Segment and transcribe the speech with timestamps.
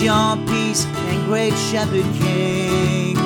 [0.00, 3.16] Your peace and great shepherd king.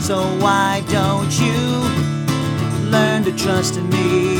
[0.00, 1.58] So why don't you
[2.90, 4.38] learn to trust in me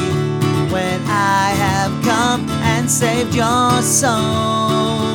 [0.72, 5.14] when I have come and saved your soul?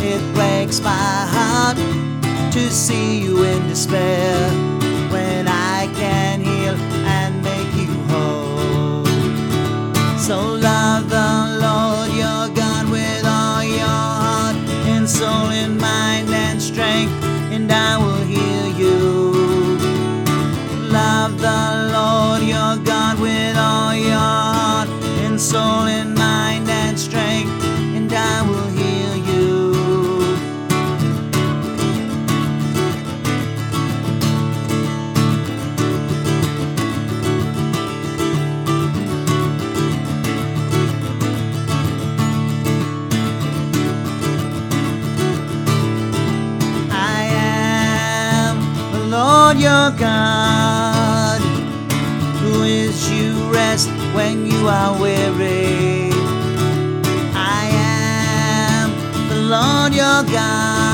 [0.00, 0.90] It breaks my
[1.34, 1.76] heart
[2.52, 4.50] to see you in despair
[5.12, 6.74] when I can heal
[7.06, 9.04] and make you whole.
[10.18, 11.57] So love the
[16.88, 18.98] strength, and I will heal you.
[20.90, 24.88] Love the Lord your God with all your heart
[25.24, 27.27] and soul and mind and strength,
[49.58, 51.40] your God,
[52.40, 56.10] who is you rest when you are weary.
[57.34, 58.90] I am
[59.28, 60.87] the Lord your God,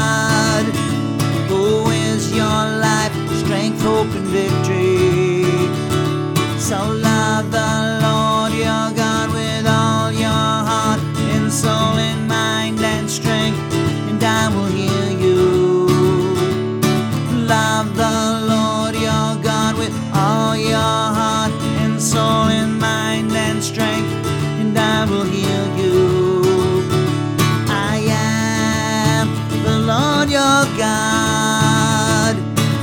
[30.76, 32.36] God.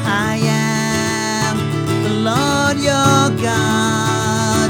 [0.06, 1.58] I am
[2.04, 4.70] the Lord your God.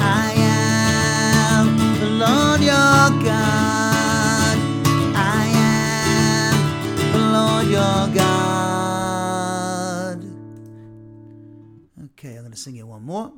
[0.00, 4.58] I am the Lord your God.
[5.16, 6.56] I am
[7.12, 9.00] the Lord your God.
[12.04, 13.32] Okay, I'm going to sing you one more.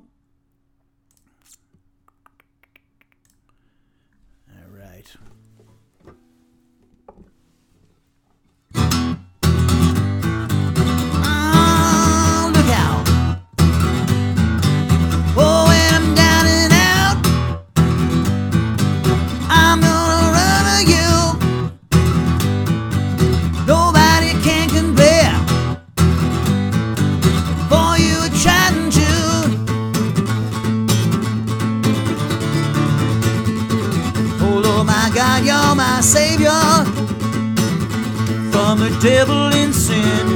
[39.02, 40.26] Devil in sin.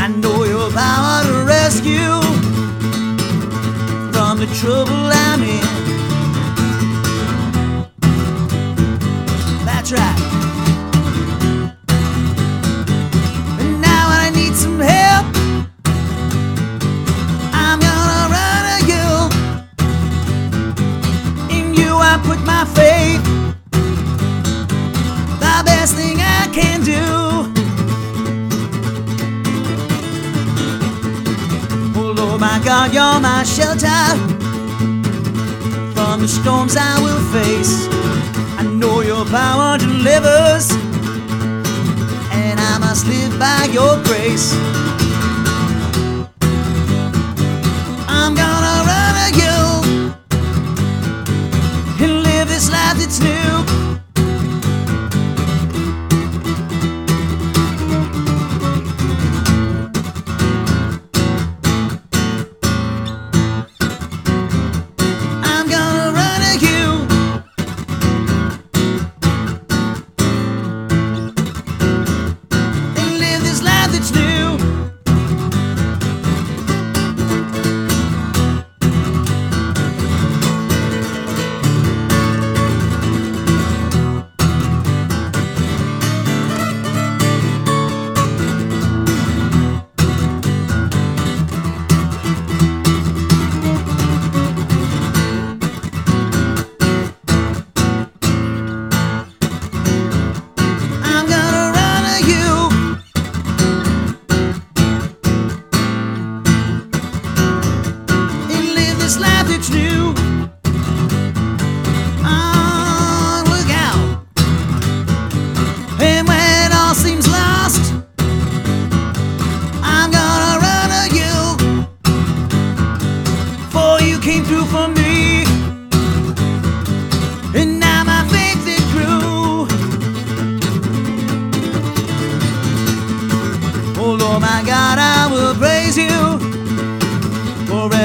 [0.00, 2.20] I know your power to rescue
[4.12, 4.97] from the trouble
[36.28, 37.88] the storms I will face.
[38.58, 40.70] I know your power delivers,
[42.32, 44.52] and I must live by your grace.
[48.08, 49.58] I'm gonna run to you
[52.04, 53.77] and live this life that's new.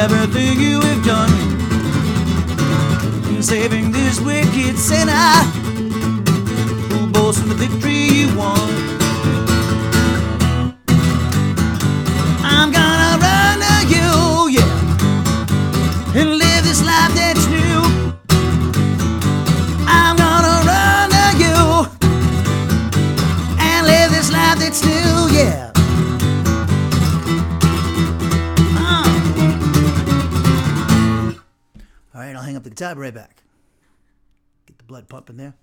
[0.03, 1.31] Everything you have done
[3.33, 5.13] in saving this wicked sinner
[6.91, 8.82] who boasts in the victory you won.
[32.83, 33.43] Be right back.
[34.65, 35.53] Get the blood pumping there.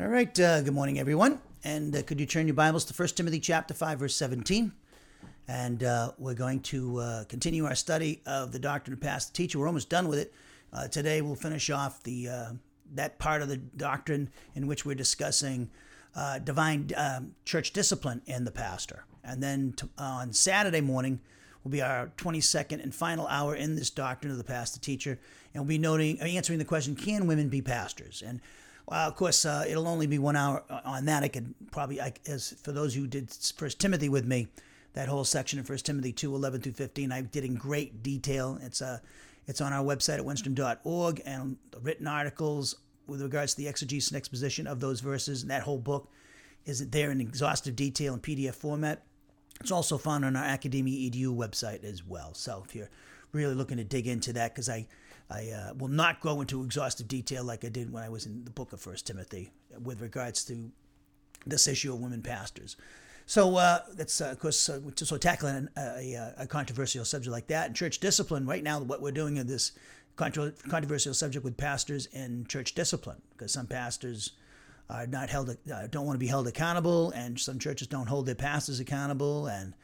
[0.00, 1.40] All right, uh, good morning, everyone.
[1.64, 4.70] And uh, could you turn your Bibles to 1 Timothy chapter 5, verse 17?
[5.48, 9.58] And uh, we're going to uh, continue our study of the doctrine of pastor teacher.
[9.58, 10.32] We're almost done with it.
[10.72, 12.50] Uh, today we'll finish off the uh,
[12.94, 15.68] that part of the doctrine in which we're discussing
[16.44, 19.04] divine um, church discipline in the pastor.
[19.24, 21.18] And then t- on Saturday morning
[21.64, 25.18] will be our 22nd and final hour in this doctrine of the pastor teacher,
[25.52, 28.22] and we'll be noting answering the question: Can women be pastors?
[28.24, 28.40] And
[28.90, 31.22] well, of course, uh, it'll only be one hour on that.
[31.22, 34.48] I could probably, I, as for those who did First Timothy with me,
[34.94, 38.58] that whole section of First Timothy 2, 11 through 15, I did in great detail.
[38.62, 39.00] It's uh,
[39.46, 42.76] it's on our website at wenstrom.org and the written articles
[43.06, 45.42] with regards to the exegesis and exposition of those verses.
[45.42, 46.10] And that whole book
[46.64, 49.02] is there in exhaustive detail in PDF format.
[49.60, 52.32] It's also found on our Academia Edu website as well.
[52.32, 52.90] So if you're
[53.32, 54.86] really looking to dig into that, because I
[55.30, 58.44] I uh, will not go into exhaustive detail like I did when I was in
[58.44, 59.50] the book of First Timothy
[59.82, 60.70] with regards to
[61.46, 62.76] this issue of women pastors.
[63.26, 67.46] So uh, that's uh, of course uh, so tackling a, a, a, controversial subject like
[67.48, 68.46] that and church discipline.
[68.46, 69.72] Right now, what we're doing in this
[70.16, 74.32] contro- controversial subject with pastors and church discipline, because some pastors
[74.88, 78.24] are not held, uh, don't want to be held accountable, and some churches don't hold
[78.24, 79.74] their pastors accountable, and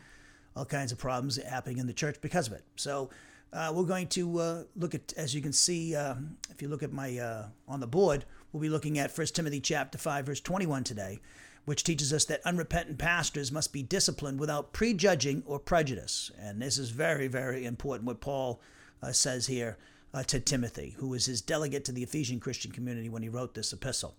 [0.56, 2.64] all kinds of problems happening in the church because of it.
[2.76, 3.10] So.
[3.54, 6.82] Uh, we're going to uh, look at, as you can see, um, if you look
[6.82, 10.40] at my uh, on the board, we'll be looking at 1 Timothy chapter 5, verse
[10.40, 11.20] 21 today,
[11.64, 16.32] which teaches us that unrepentant pastors must be disciplined without prejudging or prejudice.
[16.36, 18.60] And this is very, very important what Paul
[19.00, 19.78] uh, says here
[20.12, 23.54] uh, to Timothy, who was his delegate to the Ephesian Christian community when he wrote
[23.54, 24.16] this epistle.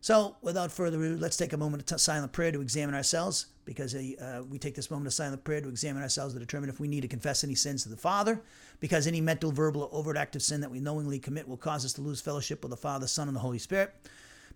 [0.00, 3.94] So, without further ado, let's take a moment of silent prayer to examine ourselves, because
[3.94, 6.86] uh, we take this moment of silent prayer to examine ourselves to determine if we
[6.86, 8.40] need to confess any sins to the Father,
[8.78, 11.84] because any mental, verbal, or overt act of sin that we knowingly commit will cause
[11.84, 13.92] us to lose fellowship with the Father, Son, and the Holy Spirit.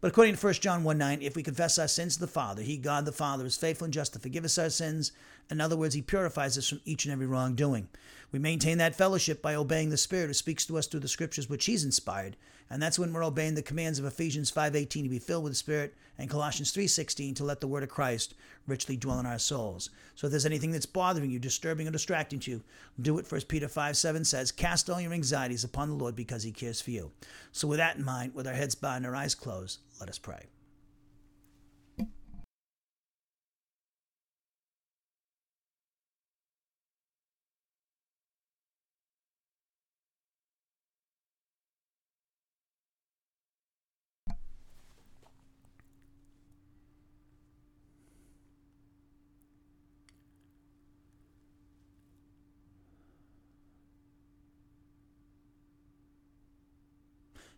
[0.01, 2.63] But according to 1 John 1 9, if we confess our sins to the Father,
[2.63, 5.13] He, God the Father, is faithful and just to forgive us our sins.
[5.51, 7.89] In other words, He purifies us from each and every wrongdoing.
[8.33, 11.51] We maintain that fellowship by obeying the Spirit who speaks to us through the Scriptures
[11.51, 12.39] which He's inspired,
[12.71, 15.59] and that's when we're obeying the commands of Ephesians 5:18 to be filled with the
[15.59, 18.33] Spirit and Colossians 3:16 to let the word of Christ
[18.67, 19.91] richly dwell in our souls.
[20.15, 22.65] So if there's anything that's bothering you, disturbing or distracting you,
[22.99, 23.27] do it.
[23.27, 26.91] 1 Peter 5:7 says, "Cast all your anxieties upon the Lord because he cares for
[26.91, 27.13] you."
[27.53, 30.19] So with that in mind, with our heads bowed and our eyes closed, let us
[30.19, 30.47] pray.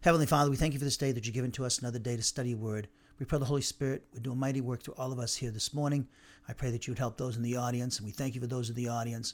[0.05, 2.15] Heavenly Father, we thank you for this day that you've given to us, another day
[2.15, 2.89] to study your word.
[3.19, 5.51] We pray the Holy Spirit would do a mighty work through all of us here
[5.51, 6.07] this morning.
[6.47, 8.47] I pray that you would help those in the audience, and we thank you for
[8.47, 9.33] those in the audience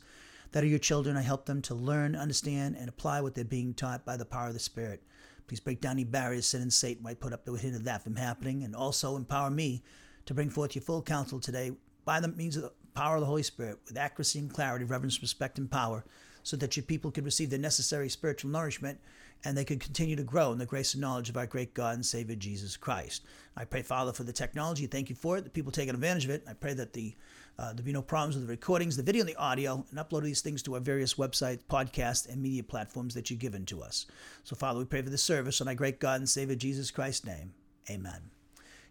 [0.53, 1.17] that are your children.
[1.17, 4.47] I help them to learn, understand, and apply what they're being taught by the power
[4.47, 5.03] of the Spirit.
[5.49, 8.15] Please break down any barriers sin and Satan might put up to hinder that from
[8.15, 9.83] happening, and also empower me
[10.27, 11.73] to bring forth your full counsel today
[12.05, 15.21] by the means of the power of the Holy Spirit with accuracy and clarity, reverence,
[15.21, 16.05] respect, and power,
[16.45, 19.00] so that your people could receive the necessary spiritual nourishment
[19.44, 21.94] and they could continue to grow in the grace and knowledge of our great God
[21.94, 23.25] and Savior Jesus Christ.
[23.56, 24.87] I pray, Father, for the technology.
[24.87, 25.44] Thank you for it.
[25.44, 26.44] The people taking advantage of it.
[26.49, 27.14] I pray that the
[27.59, 30.23] uh, there be no problems with the recordings, the video, and the audio, and upload
[30.23, 34.06] these things to our various websites, podcasts, and media platforms that you've given to us.
[34.44, 37.26] So, Father, we pray for this service in our great God and Savior Jesus Christ's
[37.26, 37.52] name.
[37.90, 38.30] Amen.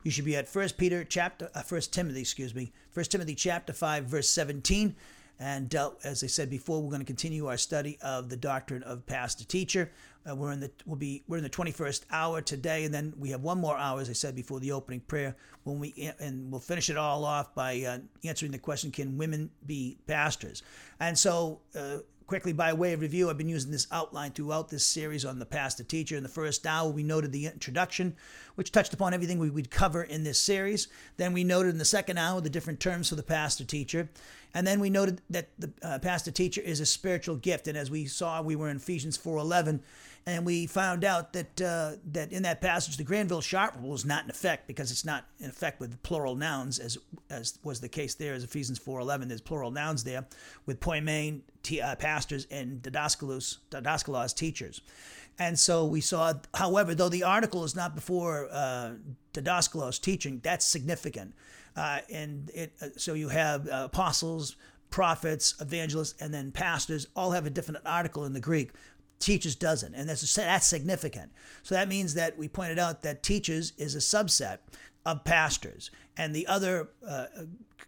[0.03, 3.73] You should be at First Peter chapter, uh, First Timothy, excuse me, First Timothy chapter
[3.73, 4.95] five, verse seventeen.
[5.39, 8.84] And uh, as I said before, we're going to continue our study of the doctrine
[8.84, 9.89] of pastor teacher.
[10.29, 13.29] Uh, we're in the we'll be we're in the 21st hour today, and then we
[13.29, 15.36] have one more hour, as I said before, the opening prayer.
[15.63, 19.50] When we and we'll finish it all off by uh, answering the question: Can women
[19.65, 20.62] be pastors?
[21.00, 21.62] And so.
[21.75, 25.39] Uh, quickly, by way of review, I've been using this outline throughout this series on
[25.39, 26.15] the pastor teacher.
[26.15, 28.15] In the first hour, we noted the introduction,
[28.53, 30.89] which touched upon everything we would cover in this series.
[31.17, 34.09] Then we noted in the second hour the different terms for the pastor teacher.
[34.53, 37.67] And then we noted that the uh, pastor teacher is a spiritual gift.
[37.67, 39.79] And as we saw, we were in Ephesians 4.11,
[40.25, 44.05] and we found out that uh, that in that passage the Granville Sharp rule is
[44.05, 46.97] not in effect because it's not in effect with plural nouns as
[47.29, 50.25] as was the case there as Ephesians 4:11 there's plural nouns there
[50.65, 54.81] with poimen t- uh, pastors and didaskalos didaskalos teachers.
[55.38, 58.91] And so we saw however though the article is not before uh,
[59.33, 61.33] didaskalos teaching that's significant.
[61.75, 64.55] Uh, and it uh, so you have uh, apostles
[64.89, 68.71] prophets, evangelists, and then pastors all have a different article in the Greek
[69.19, 71.31] teachers doesn't and that's that's significant
[71.63, 74.59] so that means that we pointed out that teachers is a subset
[75.05, 77.25] of pastors and the other uh,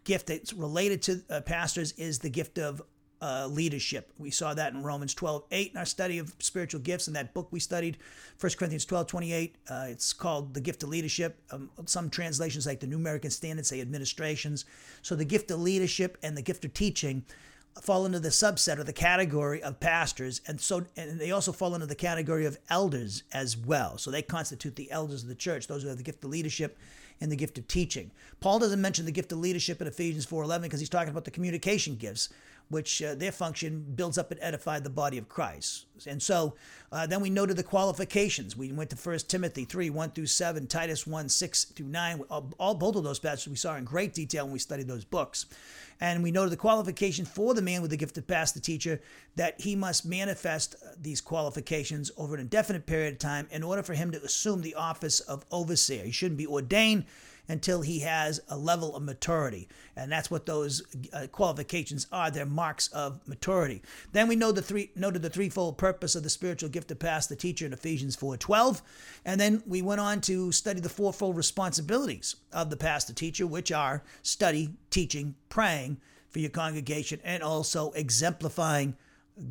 [0.04, 2.82] gift that's related to uh, pastors is the gift of
[3.22, 4.12] uh, leadership.
[4.18, 7.08] We saw that in Romans 12, 8 in our study of spiritual gifts.
[7.08, 7.98] In that book we studied,
[8.40, 11.40] 1 Corinthians 12, 28, uh, it's called The Gift of Leadership.
[11.52, 14.66] Um, some translations, like the New American Standard, say administrations.
[15.04, 17.24] So the gift of leadership and the gift of teaching
[17.82, 21.74] fall into the subset or the category of pastors and so and they also fall
[21.74, 23.98] into the category of elders as well.
[23.98, 25.68] So they constitute the elders of the church.
[25.68, 26.78] Those who have the gift of leadership
[27.22, 30.64] and the gift of teaching paul doesn't mention the gift of leadership in ephesians 4.11
[30.64, 32.30] because he's talking about the communication gifts
[32.72, 35.86] which uh, their function builds up and edify the body of Christ.
[36.08, 36.56] And so
[36.92, 38.56] uh, then we noted the qualifications.
[38.56, 42.24] We went to 1 Timothy 3, 1 through 7, Titus 1, 6 through 9.
[42.30, 45.04] All, all both of those passages we saw in great detail when we studied those
[45.04, 45.48] books.
[46.00, 49.02] And we noted the qualification for the man with the gift of the teacher
[49.36, 53.84] that he must manifest uh, these qualifications over an indefinite period of time in order
[53.84, 56.04] for him to assume the office of overseer.
[56.04, 57.06] He shouldn't be ordained
[57.52, 59.68] until he has a level of maturity.
[59.98, 60.82] And that's what those
[61.12, 62.32] uh, qualifications are.
[62.32, 63.82] They're marks of maturity.
[64.14, 67.28] Then we know the three noted the threefold purpose of the spiritual gift to pass
[67.28, 68.82] the teacher in Ephesians 4:12.
[69.26, 73.70] And then we went on to study the fourfold responsibilities of the pastor teacher, which
[73.70, 78.96] are study, teaching, praying for your congregation, and also exemplifying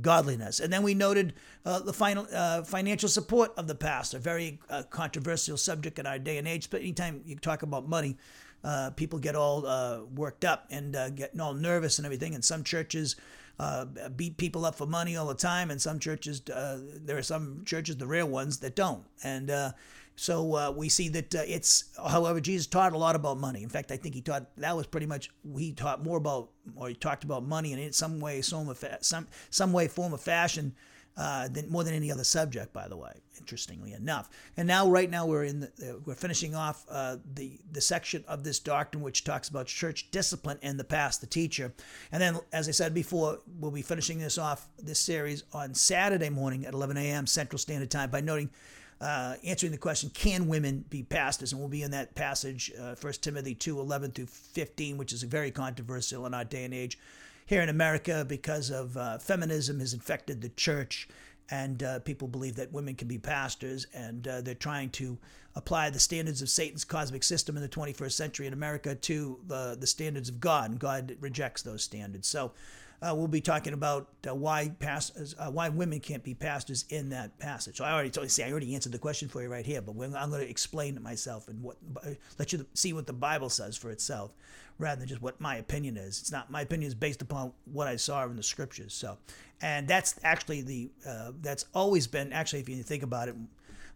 [0.00, 0.60] godliness.
[0.60, 1.34] And then we noted
[1.64, 6.18] uh, the final uh, financial support of the pastor, very uh, controversial subject in our
[6.18, 6.70] day and age.
[6.70, 8.16] But anytime you talk about money,
[8.62, 12.34] uh, people get all uh, worked up and uh, getting all nervous and everything.
[12.34, 13.16] And some churches
[14.16, 17.98] beat people up for money all the time, and some churches, there are some churches,
[17.98, 19.04] the real ones, that don't.
[19.22, 19.50] And
[20.20, 23.62] uh, so we see that it's, however, Jesus taught a lot about money.
[23.62, 26.88] In fact, I think he taught that was pretty much he taught more about, or
[26.88, 30.74] he talked about money in some way, some some some way, form of fashion
[31.16, 33.12] uh, than, more than any other subject, by the way.
[33.38, 37.58] Interestingly enough, and now right now we're in the, uh, we're finishing off uh, the
[37.72, 41.72] the section of this doctrine which talks about church discipline and the past, the teacher,
[42.12, 46.28] and then as I said before, we'll be finishing this off this series on Saturday
[46.28, 47.26] morning at 11 a.m.
[47.26, 48.50] Central Standard Time by noting.
[49.00, 51.52] Uh, answering the question, can women be pastors?
[51.52, 55.22] And we'll be in that passage, uh, 1 Timothy 2 11 through 15, which is
[55.22, 56.98] very controversial in our day and age
[57.50, 61.08] here in America because of uh, feminism has infected the church,
[61.50, 65.18] and uh, people believe that women can be pastors, and uh, they're trying to
[65.56, 69.76] apply the standards of Satan's cosmic system in the 21st century in America to the,
[69.80, 72.28] the standards of God, and God rejects those standards.
[72.28, 72.52] So
[73.02, 77.08] uh, we'll be talking about uh, why pastors, uh, why women can't be pastors in
[77.10, 77.76] that passage.
[77.76, 79.80] So I already told you, see, I already answered the question for you right here,
[79.80, 81.76] but I'm going to explain it myself and what
[82.38, 84.32] let you see what the Bible says for itself,
[84.78, 86.20] rather than just what my opinion is.
[86.20, 88.92] It's not my opinion is based upon what I saw in the scriptures.
[88.92, 89.16] So,
[89.62, 93.36] and that's actually the uh, that's always been actually, if you think about it.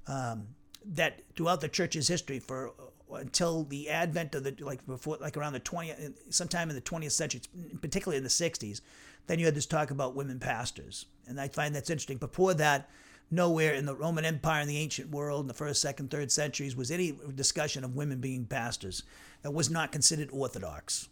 [0.06, 0.48] Um,
[0.86, 2.72] that throughout the church's history for
[3.16, 7.12] until the advent of the like before like around the 20th sometime in the 20th
[7.12, 7.40] century
[7.80, 8.80] particularly in the 60s
[9.26, 11.06] then you had this talk about women pastors.
[11.26, 12.18] And i find that's interesting.
[12.18, 12.90] Before that
[13.30, 16.76] nowhere in the roman empire in the ancient world in the first second third centuries
[16.76, 19.02] was any discussion of women being pastors.
[19.44, 21.08] It was not considered orthodox.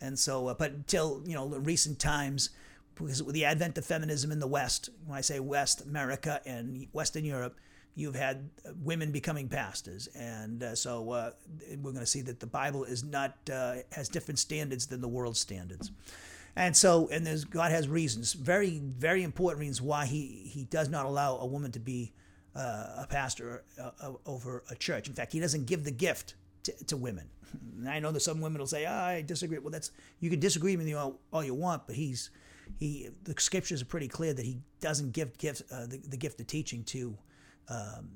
[0.00, 2.50] And so uh, but until you know recent times
[2.94, 6.86] because with the advent of feminism in the west when i say west america and
[6.92, 7.56] western europe
[7.96, 8.48] you've had
[8.82, 11.30] women becoming pastors, and uh, so uh,
[11.78, 15.08] we're going to see that the Bible is not uh, has different standards than the
[15.08, 15.90] world standards.
[16.54, 20.88] And so, and there's God has reasons, very, very important reasons why He He does
[20.88, 22.12] not allow a woman to be
[22.54, 25.08] uh, a pastor uh, over a church.
[25.08, 27.28] In fact, He doesn't give the gift to, to women.
[27.78, 30.40] And I know that some women will say, oh, "I disagree." Well, that's you can
[30.40, 32.30] disagree with me all, all you want, but He's
[32.78, 36.40] he the scriptures are pretty clear that He doesn't give gift uh, the, the gift
[36.40, 37.16] of teaching to
[37.68, 38.08] um,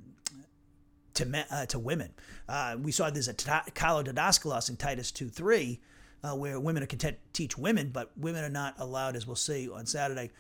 [1.15, 2.13] to men, uh, to women.
[2.49, 5.81] Uh, we saw this at Kalo Didaskalos in Titus 2 3,
[6.23, 9.37] uh, where women are content to teach women, but women are not allowed, as we'll
[9.37, 10.31] see on Saturday,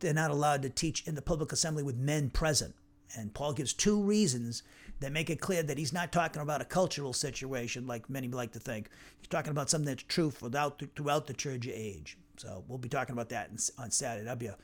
[0.00, 2.74] they're not allowed to teach in the public assembly with men present.
[3.16, 4.62] And Paul gives two reasons
[5.00, 8.52] that make it clear that he's not talking about a cultural situation like many like
[8.52, 8.90] to think.
[9.18, 12.18] He's talking about something that's true throughout the, throughout the church age.
[12.36, 14.24] So we'll be talking about that on Saturday.
[14.24, 14.56] That'll be a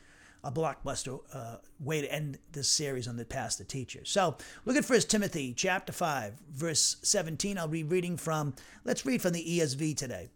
[0.44, 4.00] a blockbuster uh, way to end this series on the past the teacher.
[4.04, 7.58] So look at First Timothy chapter 5, verse 17.
[7.58, 8.54] I'll be reading from,
[8.84, 10.28] let's read from the ESV today.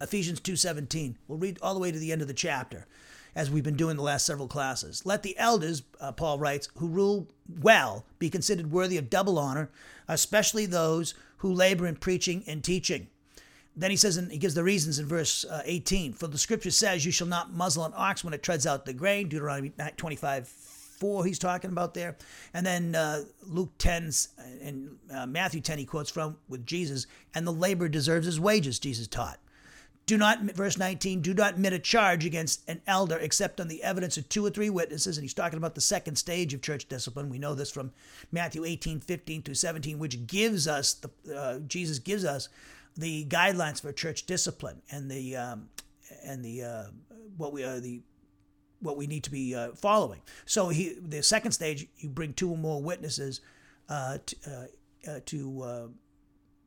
[0.00, 1.16] Ephesians 2.17.
[1.26, 2.86] We'll read all the way to the end of the chapter,
[3.34, 5.04] as we've been doing the last several classes.
[5.04, 7.28] Let the elders, uh, Paul writes, who rule
[7.60, 9.70] well be considered worthy of double honor,
[10.06, 13.08] especially those who labor in preaching and teaching.
[13.76, 16.12] Then he says, and he gives the reasons in verse uh, 18.
[16.12, 18.92] For the scripture says, You shall not muzzle an ox when it treads out the
[18.92, 19.28] grain.
[19.28, 22.16] Deuteronomy 25, 4, he's talking about there.
[22.52, 24.10] And then uh, Luke 10
[24.62, 28.78] and uh, Matthew 10, he quotes from with Jesus, and the labor deserves his wages,
[28.78, 29.38] Jesus taught.
[30.06, 33.82] Do not, verse 19, do not admit a charge against an elder except on the
[33.82, 35.16] evidence of two or three witnesses.
[35.16, 37.30] And he's talking about the second stage of church discipline.
[37.30, 37.90] We know this from
[38.30, 42.50] Matthew 18, 15 to 17, which gives us, the uh, Jesus gives us
[42.96, 45.68] the guidelines for church discipline and the um,
[46.24, 46.84] and the uh,
[47.36, 48.00] what we uh, the
[48.80, 50.20] what we need to be uh, following.
[50.46, 53.40] So he the second stage you bring two or more witnesses
[53.88, 55.92] uh, to, uh, uh, to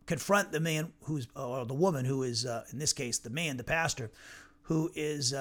[0.06, 3.64] confront the man who's or the woman who is in this case the man the
[3.64, 4.10] pastor
[4.64, 5.34] who is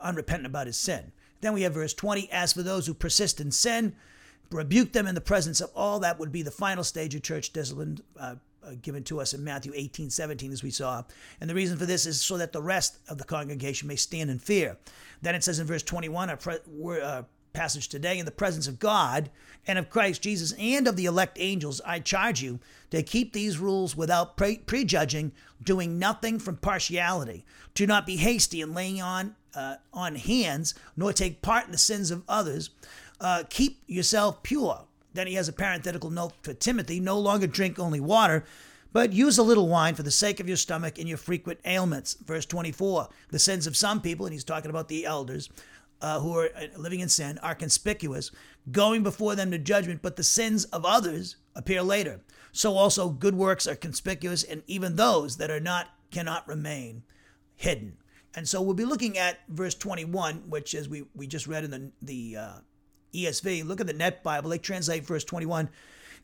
[0.00, 1.12] unrepentant about his sin.
[1.40, 3.94] Then we have verse 20 as for those who persist in sin
[4.50, 7.52] rebuke them in the presence of all that would be the final stage of church
[7.52, 8.34] discipline uh,
[8.74, 11.02] given to us in Matthew 18, 17, as we saw.
[11.40, 14.30] And the reason for this is so that the rest of the congregation may stand
[14.30, 14.76] in fear.
[15.22, 18.78] Then it says in verse 21, our pre- uh, passage today, in the presence of
[18.78, 19.30] God
[19.66, 23.58] and of Christ Jesus and of the elect angels, I charge you to keep these
[23.58, 27.44] rules without pre- prejudging, doing nothing from partiality.
[27.74, 31.78] Do not be hasty in laying on uh, on hands, nor take part in the
[31.78, 32.70] sins of others.
[33.20, 37.78] Uh, keep yourself pure then he has a parenthetical note for Timothy no longer drink
[37.78, 38.44] only water,
[38.92, 42.14] but use a little wine for the sake of your stomach and your frequent ailments.
[42.14, 45.48] Verse 24 The sins of some people, and he's talking about the elders
[46.00, 48.30] uh, who are uh, living in sin, are conspicuous,
[48.70, 52.20] going before them to judgment, but the sins of others appear later.
[52.52, 57.02] so also good works are conspicuous, and even those that are not cannot remain
[57.56, 57.96] hidden.
[58.34, 61.70] And so we'll be looking at verse 21, which as we, we just read in
[61.70, 62.52] the, the uh,
[63.14, 64.50] ESV, look at the Net Bible.
[64.50, 65.68] They translate verse 21.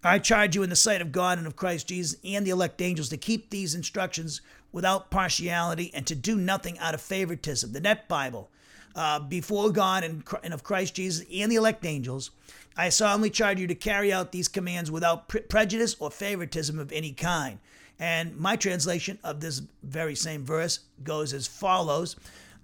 [0.04, 2.80] I charge you in the sight of God and of Christ Jesus and the elect
[2.80, 4.40] angels to keep these instructions
[4.72, 7.72] without partiality and to do nothing out of favoritism.
[7.72, 8.50] The Net Bible,
[8.94, 12.30] uh, before God and, and of Christ Jesus and the elect angels,
[12.76, 16.92] I solemnly charge you to carry out these commands without pre- prejudice or favoritism of
[16.92, 17.58] any kind.
[17.98, 22.16] And my translation of this very same verse goes as follows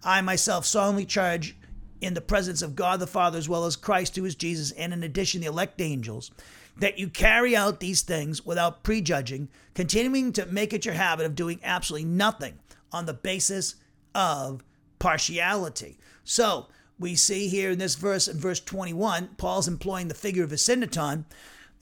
[0.05, 1.57] I myself solemnly charge
[2.03, 4.93] in the presence of God the Father, as well as Christ, who is Jesus, and
[4.93, 6.33] in addition, the elect angels,
[6.77, 11.37] that you carry out these things without prejudging, continuing to make it your habit of
[11.37, 12.59] doing absolutely nothing
[12.91, 13.77] on the basis
[14.15, 14.65] of
[14.99, 15.97] partiality.
[16.25, 16.67] So,
[16.99, 21.25] we see here in this verse, in verse 21, Paul's employing the figure of asyndeton,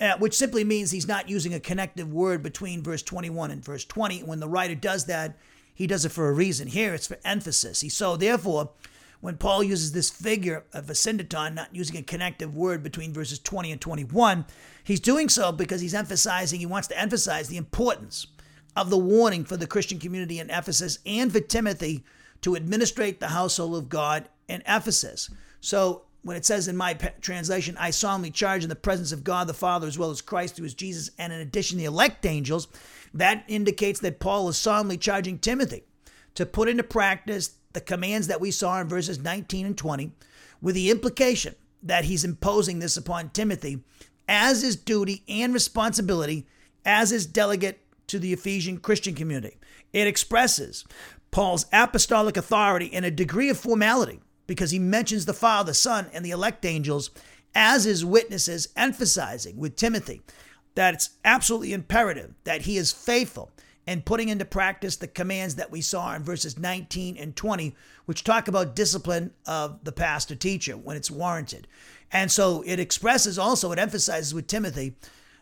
[0.00, 3.84] uh, which simply means he's not using a connective word between verse 21 and verse
[3.84, 4.20] 20.
[4.22, 5.36] When the writer does that,
[5.74, 6.68] he does it for a reason.
[6.68, 7.80] Here, it's for emphasis.
[7.80, 8.70] He, so, therefore,
[9.20, 13.72] when Paul uses this figure of asyndeton, not using a connective word between verses 20
[13.72, 14.46] and 21,
[14.82, 18.26] he's doing so because he's emphasizing, he wants to emphasize the importance
[18.76, 22.04] of the warning for the Christian community in Ephesus and for Timothy
[22.42, 25.30] to administrate the household of God in Ephesus.
[25.60, 29.46] So when it says in my translation, I solemnly charge in the presence of God
[29.46, 32.68] the Father as well as Christ who is Jesus, and in addition the elect angels,
[33.12, 35.84] that indicates that Paul is solemnly charging Timothy
[36.34, 40.12] to put into practice the commands that we saw in verses 19 and 20,
[40.60, 43.82] with the implication that he's imposing this upon Timothy
[44.28, 46.46] as his duty and responsibility
[46.84, 49.56] as his delegate to the Ephesian Christian community.
[49.92, 50.84] It expresses
[51.30, 56.24] Paul's apostolic authority in a degree of formality because he mentions the Father, Son, and
[56.24, 57.10] the elect angels
[57.54, 60.22] as his witnesses, emphasizing with Timothy
[60.74, 63.50] that it's absolutely imperative that he is faithful
[63.86, 68.24] and putting into practice the commands that we saw in verses 19 and 20, which
[68.24, 71.66] talk about discipline of the pastor teacher when it's warranted.
[72.12, 74.96] And so it expresses also, it emphasizes with Timothy,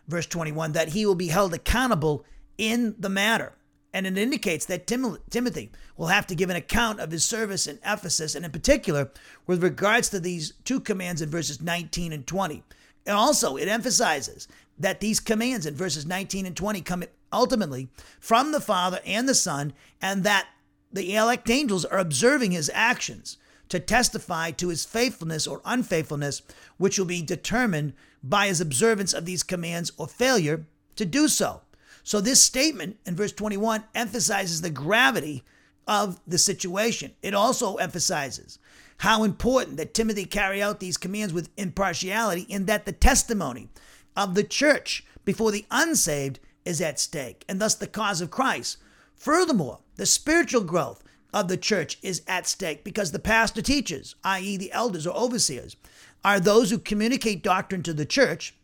[0.06, 2.24] verse 21, that he will be held accountable
[2.56, 3.52] in the matter.
[3.92, 7.66] And it indicates that Tim- Timothy will have to give an account of his service
[7.66, 9.10] in Ephesus, and in particular,
[9.46, 12.62] with regards to these two commands in verses 19 and 20.
[13.08, 14.46] And also, it emphasizes
[14.78, 17.88] that these commands in verses 19 and 20 come ultimately
[18.20, 20.46] from the Father and the Son, and that
[20.92, 23.38] the elect angels are observing his actions
[23.70, 26.42] to testify to his faithfulness or unfaithfulness,
[26.76, 30.66] which will be determined by his observance of these commands or failure
[30.96, 31.62] to do so.
[32.04, 35.44] So, this statement in verse 21 emphasizes the gravity
[35.86, 37.14] of the situation.
[37.22, 38.58] It also emphasizes
[38.98, 43.68] how important that Timothy carry out these commands with impartiality, in that the testimony
[44.16, 48.78] of the church before the unsaved is at stake, and thus the cause of Christ.
[49.14, 54.56] Furthermore, the spiritual growth of the church is at stake because the pastor teachers, i.e.,
[54.56, 55.76] the elders or overseers,
[56.24, 58.54] are those who communicate doctrine to the church.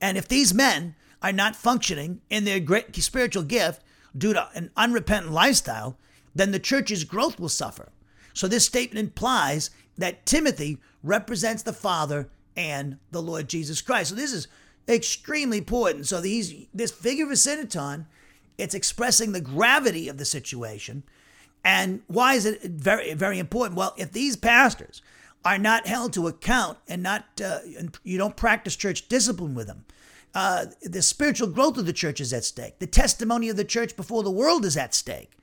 [0.00, 3.82] And if these men are not functioning in their great spiritual gift
[4.16, 5.98] due to an unrepentant lifestyle,
[6.34, 7.90] then the church's growth will suffer.
[8.36, 14.10] So this statement implies that Timothy represents the Father and the Lord Jesus Christ.
[14.10, 14.46] So this is
[14.86, 16.06] extremely important.
[16.06, 18.04] So these this figure of asyndeton,
[18.58, 21.02] it's expressing the gravity of the situation.
[21.64, 23.78] And why is it very very important?
[23.78, 25.00] Well, if these pastors
[25.42, 27.60] are not held to account and not uh,
[28.04, 29.86] you don't practice church discipline with them,
[30.34, 32.80] uh, the spiritual growth of the church is at stake.
[32.80, 35.35] The testimony of the church before the world is at stake.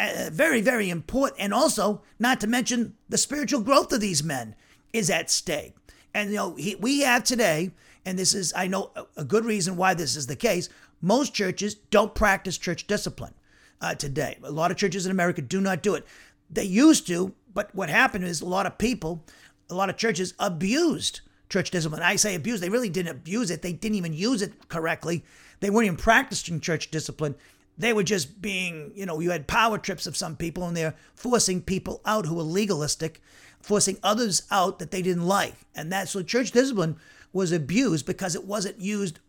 [0.00, 4.54] Uh, very very important, and also not to mention the spiritual growth of these men
[4.92, 5.74] is at stake.
[6.14, 7.72] And you know he, we have today
[8.04, 10.68] and this is, I know, a good reason why this is the case.
[11.00, 13.34] Most churches don't practice church discipline
[13.80, 14.38] uh, today.
[14.42, 16.06] A lot of churches in America do not do it.
[16.50, 19.24] They used to, but what happened is a lot of people,
[19.68, 22.02] a lot of churches abused church discipline.
[22.02, 23.62] I say abuse, they really didn't abuse it.
[23.62, 25.24] They didn't even use it correctly.
[25.60, 27.34] They weren't even practicing church discipline.
[27.80, 30.94] They were just being, you know, you had power trips of some people and they're
[31.14, 33.22] forcing people out who were legalistic,
[33.60, 35.54] forcing others out that they didn't like.
[35.74, 36.96] And that's so church discipline
[37.32, 39.20] was abused because it wasn't used,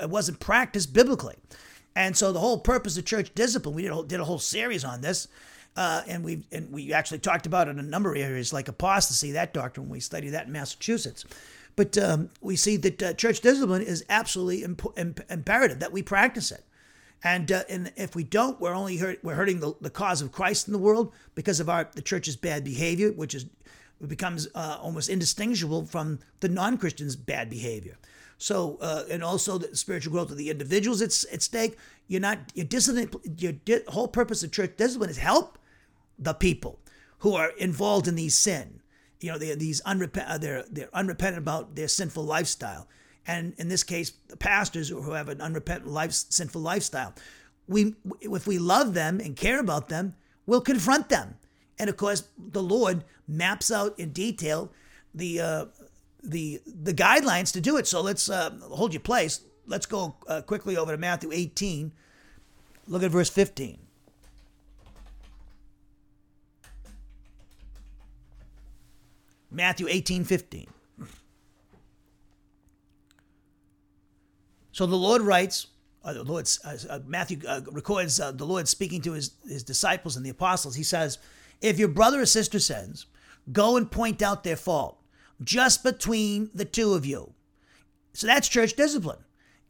[0.00, 1.36] it wasn't practiced biblically.
[1.96, 4.38] And so the whole purpose of church discipline, we did a whole, did a whole
[4.38, 5.28] series on this,
[5.76, 8.68] uh, and we and we actually talked about it in a number of areas like
[8.68, 9.88] apostasy, that doctrine.
[9.88, 11.24] We studied that in Massachusetts.
[11.76, 16.02] But um, we see that uh, church discipline is absolutely imp- imp- imperative that we
[16.02, 16.64] practice it.
[17.24, 20.30] And, uh, and if we don't, we're only hurt, we're hurting the, the cause of
[20.30, 23.46] Christ in the world because of our the church's bad behavior, which is
[24.06, 27.96] becomes uh, almost indistinguishable from the non Christian's bad behavior.
[28.36, 31.78] So, uh, and also the spiritual growth of the individuals it's at stake.
[32.08, 33.08] You're not, your discipline,
[33.38, 35.56] your di- whole purpose of church discipline is help
[36.18, 36.78] the people
[37.20, 38.80] who are involved in these sin.
[39.20, 42.86] You know, they, these unrepent, uh, they're, they're unrepentant about their sinful lifestyle.
[43.26, 47.14] And in this case, the pastors who have an unrepentant life, sinful lifestyle.
[47.66, 50.14] We, if we love them and care about them,
[50.46, 51.36] we'll confront them.
[51.78, 54.70] And of course, the Lord maps out in detail
[55.14, 55.64] the uh,
[56.22, 57.86] the the guidelines to do it.
[57.86, 59.40] So let's uh, hold your place.
[59.66, 61.92] Let's go uh, quickly over to Matthew 18.
[62.86, 63.78] Look at verse 15.
[69.50, 70.66] Matthew 18, 15.
[74.74, 75.68] So the Lord writes,
[76.02, 79.62] uh, the Lord, uh, uh, Matthew uh, records uh, the Lord speaking to his, his
[79.62, 80.74] disciples and the apostles.
[80.74, 81.18] He says,
[81.60, 83.06] If your brother or sister sins,
[83.52, 84.98] go and point out their fault
[85.44, 87.32] just between the two of you.
[88.14, 89.20] So that's church discipline.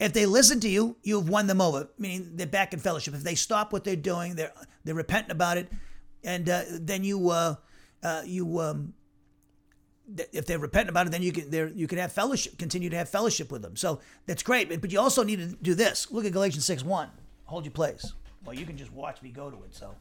[0.01, 3.13] If they listen to you, you've won them over, meaning they're back in fellowship.
[3.13, 5.71] If they stop what they're doing, they're they're repentant about it,
[6.25, 7.19] and uh, then you
[8.25, 8.95] you um,
[10.33, 12.97] if they're repentant about it, then you can there you can have fellowship, continue to
[12.97, 13.77] have fellowship with them.
[13.77, 14.69] So that's great.
[14.81, 16.11] But you also need to do this.
[16.11, 17.11] Look at Galatians six one.
[17.45, 18.13] Hold your place.
[18.45, 19.75] Well, you can just watch me go to it.
[19.75, 19.95] So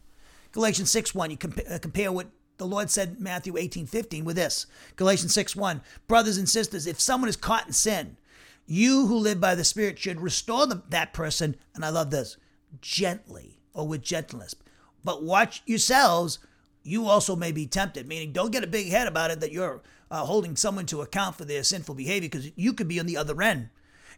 [0.52, 1.32] Galatians six one.
[1.32, 4.68] You compa- uh, compare what the Lord said Matthew 18, 15 with this.
[4.96, 5.82] Galatians 6, 1.
[6.08, 8.18] Brothers and sisters, if someone is caught in sin,
[8.66, 12.38] you who live by the Spirit should restore them, that person, and I love this,
[12.82, 14.56] gently or with gentleness.
[15.04, 16.40] But watch yourselves,
[16.84, 19.82] you also may be tempted, meaning don't get a big head about it that you're
[20.14, 23.18] uh, holding someone to account for their sinful behavior because you could be on the
[23.18, 23.70] other end.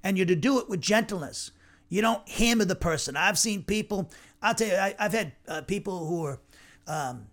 [0.04, 1.52] And you're to do it with gentleness.
[1.88, 3.16] You don't hammer the person.
[3.16, 6.40] I've seen people, I'll tell you, I, have had uh, people who are,
[6.86, 7.28] um,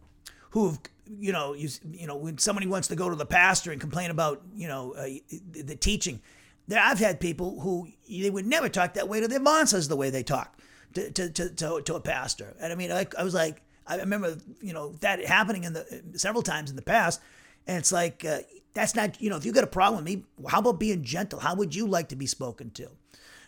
[0.50, 0.78] who have
[1.18, 4.12] you know, you, you know, when somebody wants to go to the pastor and complain
[4.12, 5.08] about, you know, uh,
[5.50, 6.20] the teaching,
[6.68, 9.96] there I've had people who they would never talk that way to their bosses the
[9.96, 10.56] way they talk
[10.94, 12.54] to to to, to, to a pastor.
[12.60, 16.02] And I mean, I, I was like, I remember, you know, that happening in the
[16.14, 17.20] several times in the past,
[17.66, 18.38] and it's like uh,
[18.74, 21.40] that's not, you know, if you got a problem with me, how about being gentle?
[21.40, 22.88] How would you like to be spoken to?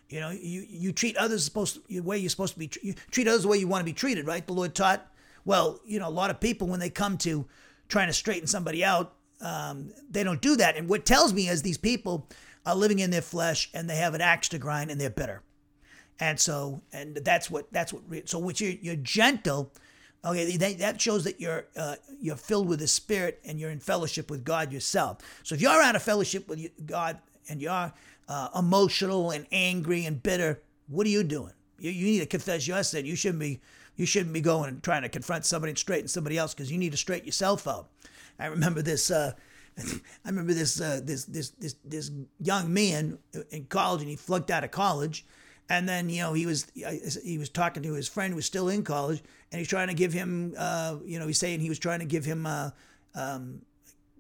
[0.09, 2.71] You know, you, you treat others supposed to, the way you're supposed to be.
[2.83, 4.47] You treat others the way you want to be treated, right?
[4.47, 5.11] The Lord taught
[5.45, 7.47] well, you know, a lot of people, when they come to
[7.89, 10.77] trying to straighten somebody out, um, they don't do that.
[10.77, 12.29] And what tells me is these people
[12.65, 15.43] are living in their flesh and they have an axe to grind and they're bitter.
[16.19, 19.73] And so, and that's what, that's what, so which you're, you're gentle.
[20.25, 24.31] Okay, that shows that you're uh, you're filled with the Spirit and you're in fellowship
[24.31, 25.19] with God yourself.
[25.43, 27.93] So if you're out of fellowship with God and you're
[28.29, 31.53] uh, emotional and angry and bitter, what are you doing?
[31.79, 33.05] You, you need to confess your sin.
[33.05, 33.61] You shouldn't be
[33.97, 36.79] you shouldn't be going and trying to confront somebody and straighten somebody else because you
[36.79, 37.89] need to straighten yourself out.
[38.39, 39.11] I remember this.
[39.11, 39.33] Uh,
[39.79, 42.11] I remember this, uh, this this this this
[42.41, 43.19] young man
[43.51, 45.27] in college, and he flunked out of college.
[45.69, 48.69] And then you know he was he was talking to his friend who was still
[48.69, 51.79] in college, and he's trying to give him uh, you know he's saying he was
[51.79, 52.71] trying to give him uh,
[53.15, 53.63] um,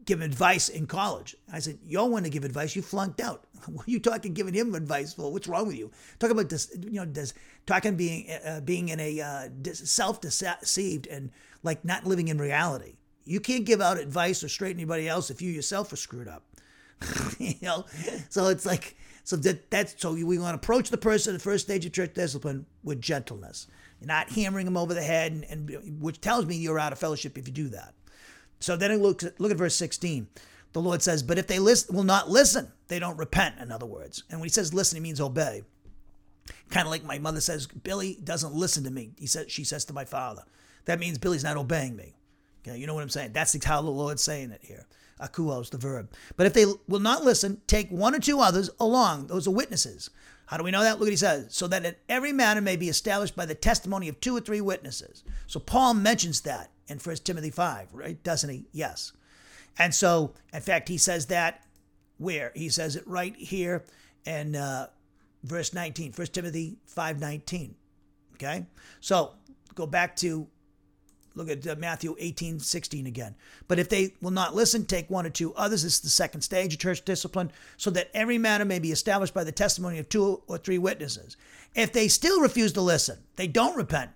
[0.04, 1.36] give advice in college.
[1.52, 2.76] I said, you don't want to give advice.
[2.76, 3.44] You flunked out.
[3.66, 5.32] What are you talking giving him advice for?
[5.32, 5.90] What's wrong with you?
[6.18, 7.32] Talk about this, you know, does
[7.64, 11.30] talking being uh, being in a uh, self-deceived and
[11.62, 12.96] like not living in reality.
[13.24, 16.44] You can't give out advice or straighten anybody else if you yourself are screwed up.
[17.38, 17.86] you know,
[18.28, 21.42] so it's like so that that's so we want to approach the person at the
[21.42, 23.66] first stage of church discipline with gentleness.
[24.00, 26.98] You're not hammering them over the head, and, and which tells me you're out of
[26.98, 27.94] fellowship if you do that.
[28.60, 30.28] So then look at, look at verse 16.
[30.72, 33.86] The Lord says, But if they listen, will not listen, they don't repent, in other
[33.86, 34.24] words.
[34.30, 35.62] And when he says listen, he means obey.
[36.70, 39.12] Kind of like my mother says, Billy doesn't listen to me.
[39.18, 40.42] He says, she says to my father.
[40.84, 42.14] That means Billy's not obeying me.
[42.66, 43.32] Okay, you know what I'm saying?
[43.32, 44.86] That's how the Lord's saying it here.
[45.20, 46.10] Akuo is the verb.
[46.36, 49.28] But if they will not listen, take one or two others along.
[49.28, 50.10] Those are witnesses.
[50.46, 50.92] How do we know that?
[50.92, 51.54] Look what he says.
[51.54, 54.60] So that in every matter may be established by the testimony of two or three
[54.60, 55.24] witnesses.
[55.46, 58.22] So Paul mentions that in 1 Timothy 5, right?
[58.22, 58.66] Doesn't he?
[58.72, 59.12] Yes.
[59.78, 61.64] And so, in fact, he says that
[62.18, 62.52] where?
[62.54, 63.84] He says it right here
[64.24, 64.88] in uh,
[65.42, 67.74] verse 19, 1 Timothy 5 19.
[68.34, 68.66] Okay?
[69.00, 69.32] So,
[69.74, 70.46] go back to
[71.34, 73.34] look at uh, Matthew 18 16 again.
[73.68, 75.82] But if they will not listen, take one or two others.
[75.82, 79.34] This is the second stage of church discipline, so that every matter may be established
[79.34, 81.36] by the testimony of two or three witnesses.
[81.74, 84.10] If they still refuse to listen, they don't repent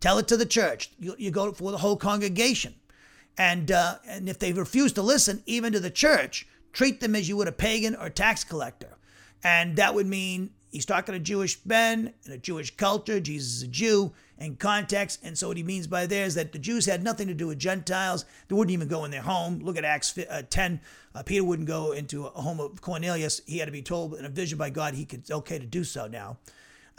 [0.00, 0.90] Tell it to the church.
[0.98, 2.74] You, you go for the whole congregation.
[3.38, 7.28] And, uh, and if they refuse to listen, even to the church, treat them as
[7.28, 8.96] you would a pagan or tax collector.
[9.44, 13.20] And that would mean he's talking to Jewish men in a Jewish culture.
[13.20, 15.20] Jesus is a Jew in context.
[15.22, 17.48] And so what he means by there is that the Jews had nothing to do
[17.48, 18.24] with Gentiles.
[18.48, 19.60] They wouldn't even go in their home.
[19.60, 20.80] Look at Acts uh, 10.
[21.14, 23.42] Uh, Peter wouldn't go into a home of Cornelius.
[23.46, 25.84] He had to be told in a vision by God he could okay to do
[25.84, 26.38] so now.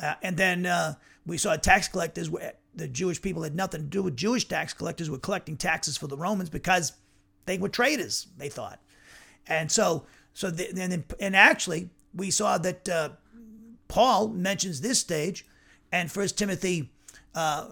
[0.01, 3.87] Uh, and then uh, we saw tax collectors where the Jewish people had nothing to
[3.87, 6.93] do with Jewish tax collectors were collecting taxes for the Romans because
[7.45, 8.79] they were traitors, they thought.
[9.47, 13.09] And so, so the, and, and actually, we saw that uh,
[13.91, 15.45] Paul mentions this stage
[15.91, 16.93] and First Timothy
[17.35, 17.71] uh,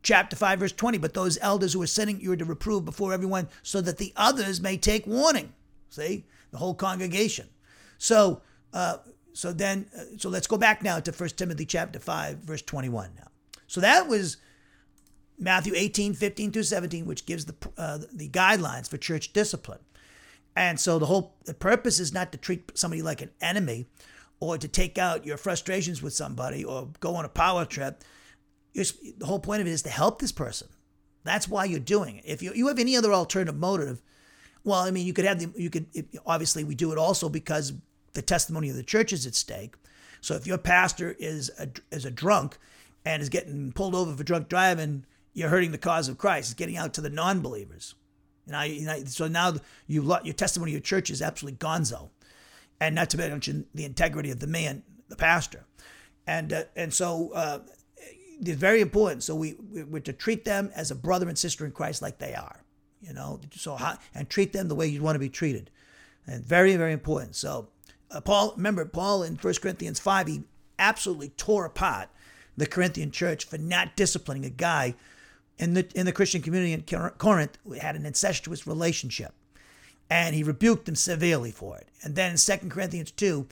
[0.00, 0.98] chapter 5, verse 20.
[0.98, 4.12] But those elders who are sitting, you are to reprove before everyone so that the
[4.14, 5.52] others may take warning.
[5.88, 6.24] See?
[6.52, 7.48] The whole congregation.
[7.98, 8.98] So, uh,
[9.32, 13.10] so then, uh, so let's go back now to First Timothy chapter 5, verse 21
[13.16, 13.26] now.
[13.66, 14.36] So that was
[15.36, 19.80] Matthew 18, 15 through 17, which gives the, uh, the guidelines for church discipline.
[20.54, 23.86] And so the whole the purpose is not to treat somebody like an enemy
[24.40, 28.02] or to take out your frustrations with somebody or go on a power trip.
[28.72, 28.86] You're,
[29.18, 30.68] the whole point of it is to help this person.
[31.24, 32.24] That's why you're doing it.
[32.26, 34.00] If you, you have any other alternative motive,
[34.64, 35.86] well, I mean, you could have the, you could,
[36.26, 37.74] obviously, we do it also because
[38.14, 39.74] the testimony of the church is at stake.
[40.20, 42.58] So if your pastor is a, is a drunk
[43.04, 46.50] and is getting pulled over for drunk driving, you're hurting the cause of Christ.
[46.50, 47.94] It's getting out to the non believers.
[48.46, 49.54] Now, you know, so now
[49.86, 52.10] you your testimony of your church is absolutely gonzo,
[52.80, 55.64] and not to mention the integrity of the man, the pastor,
[56.26, 57.58] and uh, and so uh,
[58.40, 59.22] it's very important.
[59.22, 62.34] So we we're to treat them as a brother and sister in Christ, like they
[62.34, 62.64] are,
[63.00, 63.40] you know.
[63.52, 65.70] So how, and treat them the way you want to be treated,
[66.26, 67.36] and very very important.
[67.36, 67.68] So
[68.10, 70.42] uh, Paul, remember Paul in 1 Corinthians five, he
[70.78, 72.08] absolutely tore apart
[72.56, 74.94] the Corinthian church for not disciplining a guy
[75.58, 76.82] in the in the Christian community in
[77.18, 79.34] Corinth who had an incestuous relationship,
[80.10, 81.88] and he rebuked them severely for it.
[82.02, 83.46] And then in Second Corinthians two,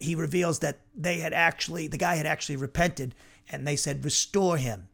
[0.00, 3.14] he reveals that they had actually the guy had actually repented,
[3.50, 4.88] and they said restore him,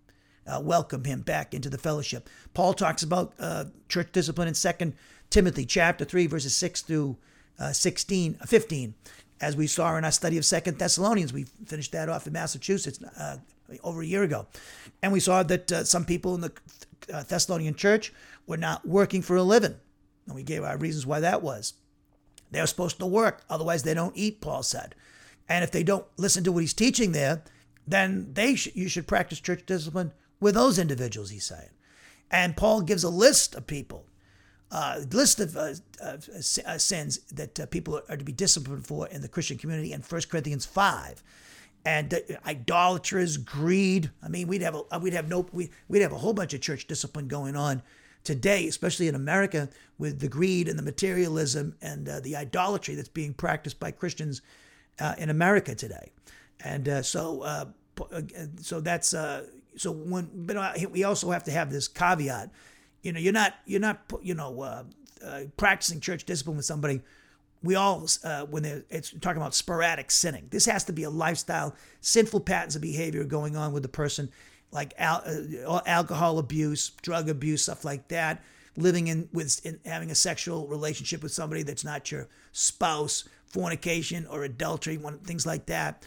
[0.47, 2.29] uh, welcome him back into the fellowship.
[2.53, 4.95] Paul talks about uh, church discipline in Second
[5.31, 7.16] Timothy chapter three verses six through
[7.59, 8.95] uh, 16, 15,
[9.40, 11.33] as we saw in our study of Second Thessalonians.
[11.33, 13.38] We finished that off in Massachusetts uh,
[13.83, 14.47] over a year ago.
[15.03, 16.53] And we saw that uh, some people in the
[17.12, 18.12] uh, Thessalonian church
[18.47, 19.77] were not working for a living.
[20.27, 21.75] And we gave our reasons why that was.
[22.51, 24.95] They're supposed to work, otherwise, they don't eat, Paul said.
[25.49, 27.43] And if they don't listen to what he's teaching there,
[27.87, 31.71] then they sh- you should practice church discipline with those individuals, he's saying.
[32.31, 34.07] And Paul gives a list of people,
[34.73, 39.07] a uh, list of uh, uh, sins that uh, people are to be disciplined for
[39.09, 41.23] in the Christian community in 1 Corinthians 5
[41.85, 44.11] and uh, idolaters, greed.
[44.23, 46.61] I mean, we'd have a, we'd have no we, we'd have a whole bunch of
[46.61, 47.83] church discipline going on
[48.27, 53.09] today, especially in America, with the greed and the materialism and uh, the idolatry that's
[53.09, 54.43] being practiced by Christians
[54.99, 56.11] uh, in America today.
[56.61, 57.65] And uh, so, uh,
[58.12, 58.23] uh,
[58.61, 62.51] so that's so when but we also have to have this caveat.
[63.03, 64.85] You know, you're not you're not you know
[65.57, 67.01] practicing church discipline with somebody
[67.62, 71.75] we all uh, when it's talking about sporadic sinning this has to be a lifestyle
[72.01, 74.31] sinful patterns of behavior going on with the person
[74.73, 75.25] like al-
[75.67, 78.43] uh, alcohol abuse drug abuse stuff like that.
[78.77, 84.27] Living in with in, having a sexual relationship with somebody that's not your spouse fornication
[84.27, 86.05] or adultery one, things like that.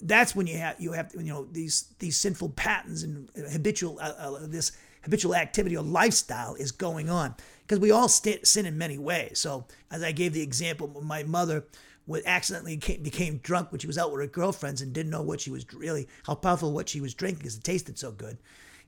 [0.00, 4.12] That's when you have you have you know these these sinful patterns and habitual uh,
[4.18, 4.72] uh this
[5.06, 7.34] habitual activity or lifestyle is going on.
[7.62, 9.38] Because we all st- sin in many ways.
[9.38, 11.64] So, as I gave the example, my mother
[12.06, 15.22] would accidentally came, became drunk when she was out with her girlfriends and didn't know
[15.22, 18.38] what she was really how powerful what she was drinking because it tasted so good.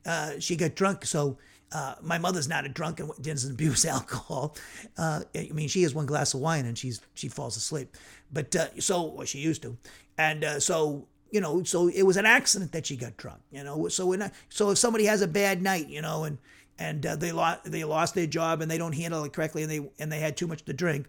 [0.06, 1.36] Uh, she got drunk, so
[1.72, 4.56] uh, my mother's not a drunk and doesn't abuse alcohol.
[4.96, 7.96] Uh, I mean, she has one glass of wine and she's she falls asleep,
[8.32, 9.76] but uh, so she used to,
[10.16, 13.40] and uh, so you know, so it was an accident that she got drunk.
[13.50, 14.16] You know, so
[14.48, 16.38] so if somebody has a bad night, you know, and
[16.78, 19.70] and uh, they lost they lost their job and they don't handle it correctly and
[19.70, 21.06] they and they had too much to drink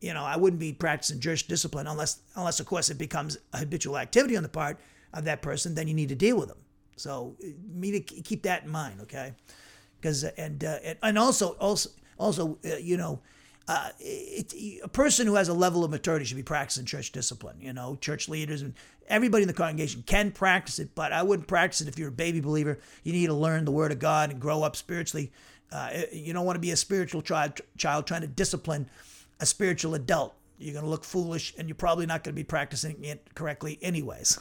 [0.00, 3.58] you know i wouldn't be practicing church discipline unless unless of course it becomes a
[3.58, 4.78] habitual activity on the part
[5.12, 6.58] of that person then you need to deal with them
[6.96, 9.32] so uh, me to keep that in mind okay
[10.00, 13.20] because uh, and, uh, and also also also uh, you know
[13.68, 17.56] uh, it, a person who has a level of maturity should be practicing church discipline.
[17.60, 18.74] You know, church leaders and
[19.08, 22.12] everybody in the congregation can practice it, but I wouldn't practice it if you're a
[22.12, 22.78] baby believer.
[23.02, 25.32] You need to learn the Word of God and grow up spiritually.
[25.72, 28.88] Uh, you don't want to be a spiritual child, child trying to discipline
[29.40, 30.34] a spiritual adult.
[30.58, 33.78] You're going to look foolish, and you're probably not going to be practicing it correctly,
[33.82, 34.38] anyways.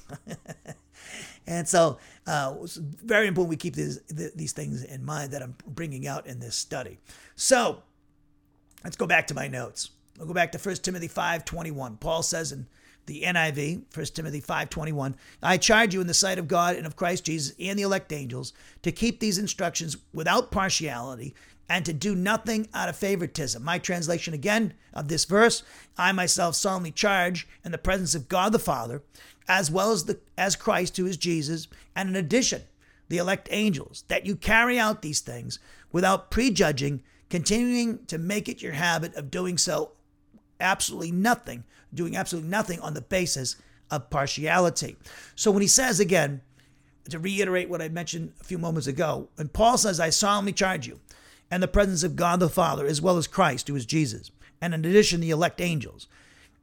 [1.47, 5.55] and so, uh, it's very important we keep these these things in mind that I'm
[5.67, 6.99] bringing out in this study.
[7.35, 7.83] So,
[8.83, 9.89] let's go back to my notes.
[10.19, 11.97] I'll go back to 1 Timothy 5:21.
[11.99, 12.67] Paul says in
[13.05, 16.95] the NIV, 1 Timothy 5:21, I charge you in the sight of God and of
[16.95, 21.35] Christ Jesus and the elect angels to keep these instructions without partiality
[21.67, 23.63] and to do nothing out of favoritism.
[23.63, 25.63] My translation again of this verse,
[25.97, 29.01] I myself solemnly charge in the presence of God the Father,
[29.47, 32.63] as well as the as Christ who is Jesus, and in addition,
[33.09, 35.59] the elect angels, that you carry out these things
[35.91, 39.91] without prejudging, continuing to make it your habit of doing so
[40.59, 41.63] absolutely nothing,
[41.93, 43.55] doing absolutely nothing on the basis
[43.91, 44.95] of partiality.
[45.35, 46.41] So when he says again,
[47.09, 50.87] to reiterate what I mentioned a few moments ago, when Paul says, I solemnly charge
[50.87, 50.99] you,
[51.51, 54.31] and the presence of God the Father, as well as Christ, who is Jesus,
[54.61, 56.07] and in addition, the elect angels.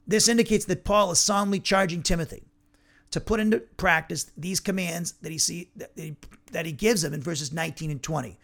[0.07, 2.45] This indicates that Paul is solemnly charging Timothy
[3.11, 6.17] to put into practice these commands that he see that he,
[6.51, 8.39] that he gives him in verses 19 and 20,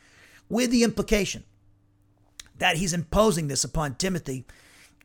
[0.49, 1.45] with the implication
[2.59, 4.45] that he's imposing this upon Timothy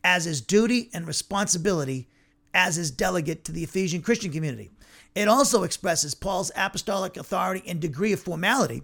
[0.03, 2.07] as his duty and responsibility
[2.53, 4.69] as his delegate to the Ephesian Christian community.
[5.15, 8.83] It also expresses Paul's apostolic authority and degree of formality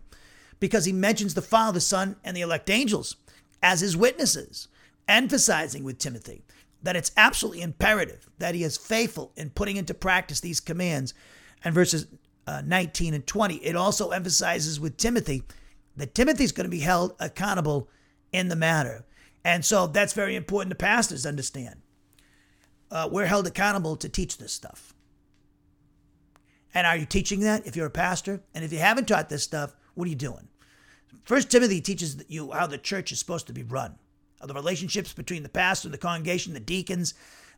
[0.60, 3.16] because he mentions the Father, Son, and the elect angels
[3.62, 4.68] as his witnesses,
[5.08, 6.44] emphasizing with Timothy
[6.82, 11.14] that it's absolutely imperative that he is faithful in putting into practice these commands.
[11.64, 12.08] And verses
[12.48, 15.44] uh, 19 and 20, it also emphasizes with Timothy
[15.98, 17.90] that Timothy's going to be held accountable
[18.32, 19.06] in the matter.
[19.44, 21.82] And so that's very important to pastors understand.
[22.92, 24.94] Uh, we're held accountable to teach this stuff.
[26.74, 28.42] And are you teaching that if you're a pastor?
[28.54, 30.48] And if you haven't taught this stuff, what are you doing?
[31.24, 33.96] First Timothy teaches you how the church is supposed to be run,
[34.42, 37.16] the relationships between the pastor, the congregation, the deacons,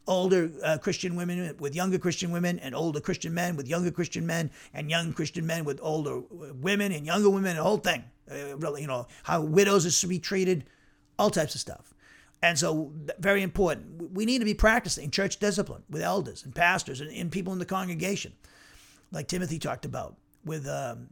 [0.08, 4.26] older uh, Christian women with younger Christian women, and older Christian men with younger Christian
[4.26, 8.04] men, and young Christian men with older women and younger women, the whole thing.
[8.30, 10.66] Uh, really, you know, how widows are to be treated,
[11.20, 11.94] all types of stuff.
[12.42, 14.14] And so, very important.
[14.14, 17.60] We need to be practicing church discipline with elders and pastors and, and people in
[17.60, 18.34] the congregation,
[19.12, 21.10] like Timothy talked about with um,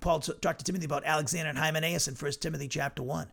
[0.00, 3.30] Paul talked to Timothy about Alexander and Hymenaeus in 1 Timothy chapter 1.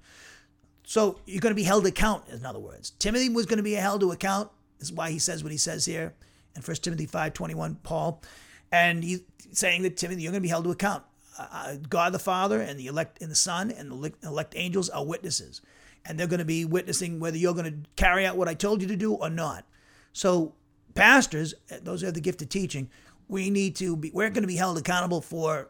[0.85, 2.91] So you're going to be held account, in other words.
[2.91, 4.49] Timothy was going to be held to account.
[4.79, 6.13] This is why he says what he says here
[6.55, 8.21] in 1 Timothy 5.21, Paul.
[8.71, 9.21] And he's
[9.51, 11.03] saying that Timothy, you're going to be held to account.
[11.37, 14.89] Uh, uh, God the Father and the elect and the Son and the elect angels
[14.89, 15.61] are witnesses.
[16.05, 18.81] And they're going to be witnessing whether you're going to carry out what I told
[18.81, 19.65] you to do or not.
[20.11, 20.53] So
[20.95, 22.89] pastors, those who have the gift of teaching,
[23.29, 25.69] we need to be, we're going to be held accountable for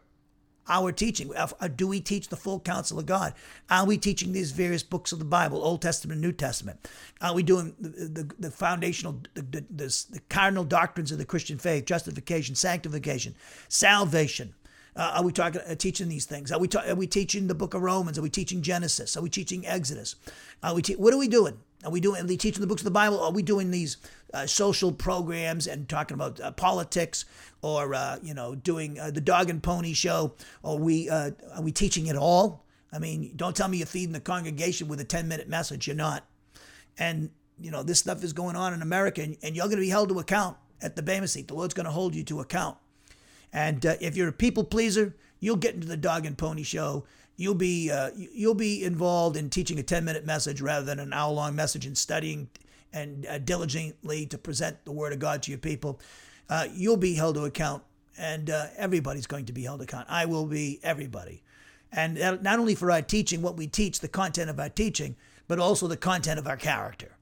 [0.67, 1.31] our teaching?
[1.75, 3.33] Do we teach the full counsel of God?
[3.69, 6.87] Are we teaching these various books of the Bible, Old Testament, New Testament?
[7.21, 11.57] Are we doing the, the, the foundational, the, the, the, cardinal doctrines of the Christian
[11.57, 13.35] faith, justification, sanctification,
[13.67, 14.53] salvation?
[14.95, 16.51] Uh, are we talking, uh, teaching these things?
[16.51, 18.17] Are we, ta- are we teaching the book of Romans?
[18.19, 19.17] Are we teaching Genesis?
[19.17, 20.15] Are we teaching Exodus?
[20.61, 21.57] Are we te- what are we doing?
[21.83, 23.19] Are we doing, are we teaching the books of the Bible?
[23.19, 23.97] Are we doing these
[24.33, 27.25] uh, social programs and talking about uh, politics
[27.61, 30.33] or, uh, you know, doing uh, the dog and pony show?
[30.63, 32.65] Are we, uh, are we teaching it all?
[32.91, 35.87] I mean, don't tell me you're feeding the congregation with a 10 minute message.
[35.87, 36.25] You're not.
[36.97, 39.81] And, you know, this stuff is going on in America and, and you're going to
[39.81, 41.47] be held to account at the Bema seat.
[41.47, 42.77] The Lord's going to hold you to account.
[43.51, 47.05] And uh, if you're a people pleaser, you'll get into the dog and pony show
[47.35, 51.13] you'll be uh, you'll be involved in teaching a 10 minute message rather than an
[51.13, 52.49] hour long message and studying
[52.91, 55.99] and uh, diligently to present the word of God to your people.
[56.49, 57.81] Uh, you'll be held to account,
[58.17, 60.07] and uh, everybody's going to be held to account.
[60.09, 61.41] I will be everybody,
[61.91, 65.15] and not only for our teaching, what we teach, the content of our teaching,
[65.47, 67.17] but also the content of our character.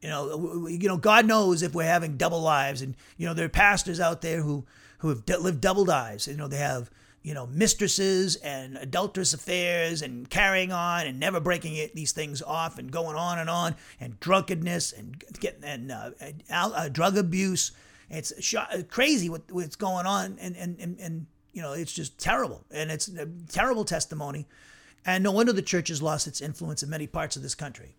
[0.00, 3.46] You know, you know, God knows if we're having double lives, and you know, there
[3.46, 4.64] are pastors out there who
[4.98, 6.26] who have lived double lives.
[6.26, 6.90] You know, they have
[7.22, 12.40] you know, mistresses and adulterous affairs and carrying on and never breaking it, these things
[12.42, 16.10] off and going on and on and drunkenness and getting and uh,
[16.50, 17.72] uh, drug abuse.
[18.10, 18.32] It's
[18.88, 22.64] crazy what, what's going on and, and, and, and, you know, it's just terrible.
[22.70, 24.46] And it's a terrible testimony.
[25.04, 27.96] And no wonder the church has lost its influence in many parts of this country.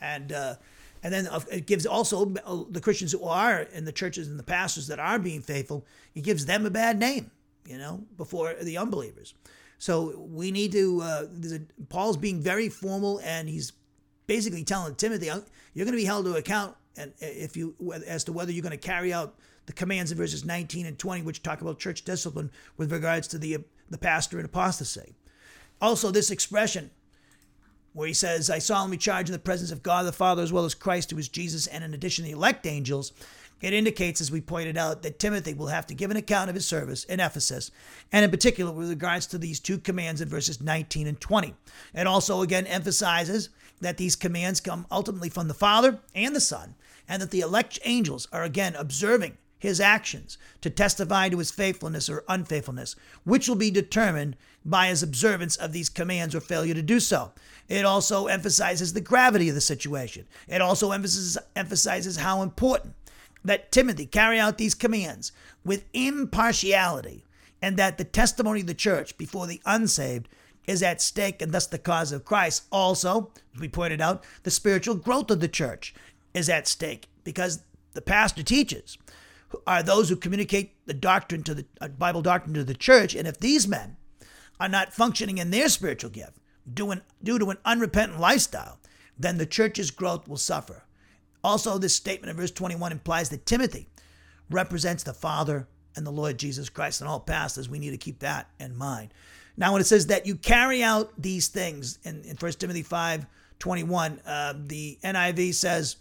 [0.00, 0.56] And, uh,
[1.02, 4.42] and then it gives also uh, the Christians who are in the churches and the
[4.42, 7.30] pastors that are being faithful, it gives them a bad name
[7.68, 9.34] you know, before the unbelievers.
[9.78, 11.02] So we need to.
[11.02, 13.72] Uh, a, Paul's being very formal, and he's
[14.26, 17.74] basically telling Timothy, "You're going to be held to account, and uh, if you
[18.06, 19.36] as to whether you're going to carry out
[19.66, 23.38] the commands in verses 19 and 20, which talk about church discipline with regards to
[23.38, 23.58] the
[23.90, 25.14] the pastor and apostasy."
[25.80, 26.90] Also, this expression
[27.92, 30.64] where he says, "I solemnly charge in the presence of God the Father, as well
[30.64, 33.12] as Christ, who is Jesus, and in addition the elect angels."
[33.60, 36.54] It indicates, as we pointed out, that Timothy will have to give an account of
[36.54, 37.70] his service in Ephesus,
[38.12, 41.54] and in particular with regards to these two commands in verses 19 and 20.
[41.94, 43.48] It also again emphasizes
[43.80, 46.74] that these commands come ultimately from the Father and the Son,
[47.08, 52.10] and that the elect angels are again observing his actions to testify to his faithfulness
[52.10, 52.94] or unfaithfulness,
[53.24, 57.32] which will be determined by his observance of these commands or failure to do so.
[57.68, 60.26] It also emphasizes the gravity of the situation.
[60.46, 62.94] It also emphasizes, emphasizes how important
[63.46, 65.32] that Timothy carry out these commands
[65.64, 67.24] with impartiality
[67.62, 70.28] and that the testimony of the church before the unsaved
[70.66, 72.64] is at stake and thus the cause of Christ.
[72.70, 75.94] Also, as we pointed out, the spiritual growth of the church
[76.34, 77.60] is at stake because
[77.94, 78.98] the pastor teachers
[79.66, 83.14] are those who communicate the doctrine to the uh, Bible doctrine to the church.
[83.14, 83.96] And if these men
[84.58, 86.38] are not functioning in their spiritual gift
[86.72, 88.80] due, due to an unrepentant lifestyle,
[89.18, 90.82] then the church's growth will suffer.
[91.46, 93.86] Also, this statement in verse 21 implies that Timothy
[94.50, 97.00] represents the Father and the Lord Jesus Christ.
[97.00, 99.14] And all pastors, we need to keep that in mind.
[99.56, 103.26] Now, when it says that you carry out these things in, in 1 Timothy 5
[103.60, 105.98] 21, uh, the NIV says,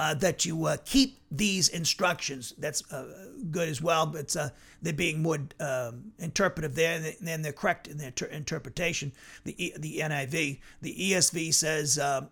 [0.00, 2.54] uh, that you uh, keep these instructions.
[2.56, 4.48] That's uh, good as well, but uh,
[4.80, 9.12] they're being more um, interpretive there, and they're correct in their ter- interpretation.
[9.44, 12.22] The the NIV, the ESV says uh,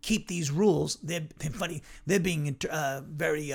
[0.00, 0.96] keep these rules.
[1.02, 1.82] They're, they're funny.
[2.06, 3.52] They're being inter- uh, very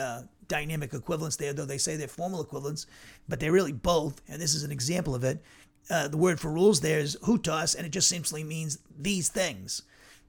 [0.47, 2.85] dynamic equivalents there, though they say they're formal equivalents,
[3.27, 4.21] but they're really both.
[4.27, 5.43] And this is an example of it.
[5.89, 9.81] the word for rules there is houtos, and it just simply means these things.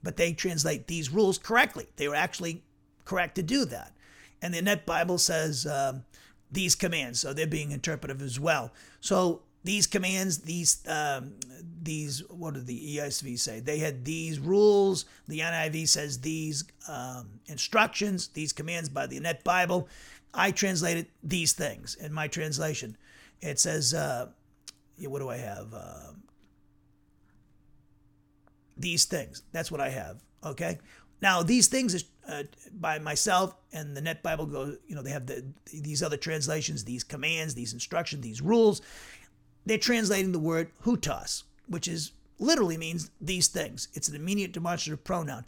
[0.03, 1.87] But they translate these rules correctly.
[1.97, 2.63] They were actually
[3.07, 3.93] correct to do that.
[4.43, 6.05] And the Net Bible says um,
[6.53, 8.73] these commands, so they're being interpretive as well.
[9.01, 11.33] So these commands, these um,
[11.83, 13.61] these what did the ESV say?
[13.61, 15.07] They had these rules.
[15.27, 19.89] The NIV says these um, instructions, these commands by the Net Bible.
[20.35, 22.97] I translated these things in my translation.
[23.41, 24.29] It says, uh,
[24.99, 25.73] what do I have?
[25.73, 26.13] Uh,
[28.77, 29.43] these things.
[29.53, 30.23] That's what I have.
[30.45, 30.79] Okay.
[31.23, 35.11] Now, these things is uh, by myself and the Net Bible go, you know, they
[35.11, 38.83] have the, these other translations, these commands, these instructions, these rules.
[39.65, 43.89] They're translating the word houtos, which is literally means these things.
[43.95, 45.45] It's an immediate demonstrative pronoun.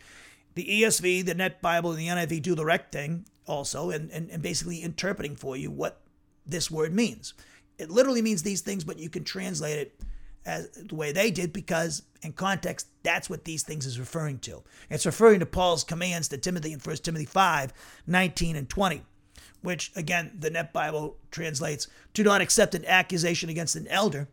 [0.55, 4.31] The ESV, the Net Bible, and the NIV do the correct thing also, and, and,
[4.31, 6.01] and basically interpreting for you what
[6.47, 7.35] this word means.
[7.79, 10.01] It literally means these things, but you can translate it
[10.49, 14.63] as the way they did because in context that's what these things is referring to.
[14.91, 17.73] It's referring to paul's commands to timothy in 1 timothy 5
[18.07, 19.03] 19 and 20
[19.61, 24.29] which again the net bible translates do not accept an accusation against an elder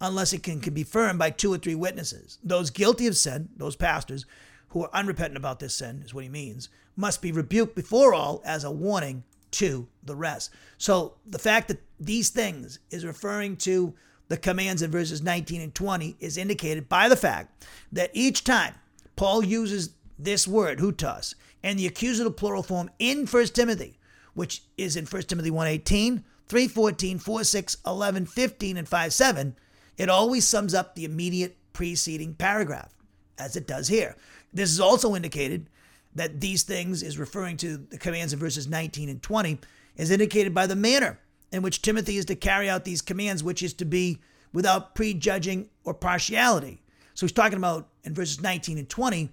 [0.00, 2.38] unless it can, can be confirmed by two or three witnesses.
[2.44, 4.24] Those guilty of sin those pastors
[4.68, 8.42] who are unrepentant about this sin is what he means must be rebuked before all
[8.44, 10.50] as a warning to the rest.
[10.78, 13.94] So the fact that these things is referring to
[14.28, 18.74] the commands in verses 19 and 20 is indicated by the fact that each time
[19.14, 23.98] Paul uses this word, houtos, and the accusative plural form in 1 Timothy,
[24.34, 29.54] which is in 1 Timothy 1.18, 3.14, 4.6, 11, 15, and 5.7,
[29.96, 32.94] it always sums up the immediate preceding paragraph,
[33.38, 34.16] as it does here.
[34.52, 35.68] This is also indicated
[36.14, 39.58] that these things is referring to the commands in verses 19 and 20,
[39.96, 41.18] is indicated by the manner
[41.56, 44.18] in which Timothy is to carry out these commands, which is to be
[44.52, 46.82] without prejudging or partiality.
[47.14, 49.32] So he's talking about in verses 19 and 20,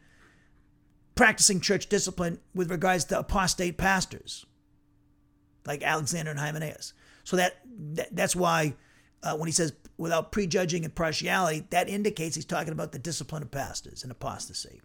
[1.16, 4.46] practicing church discipline with regards to apostate pastors
[5.66, 6.94] like Alexander and Hymenaeus.
[7.26, 7.60] So that,
[7.94, 8.76] that that's why
[9.22, 13.44] uh, when he says without prejudging and partiality, that indicates he's talking about the discipline
[13.44, 14.82] of pastors and apostasy.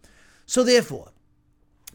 [0.46, 1.12] So therefore,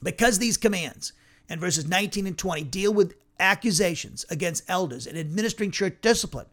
[0.02, 1.12] because these commands
[1.50, 6.46] in verses 19 and 20 deal with accusations against elders and administering church discipline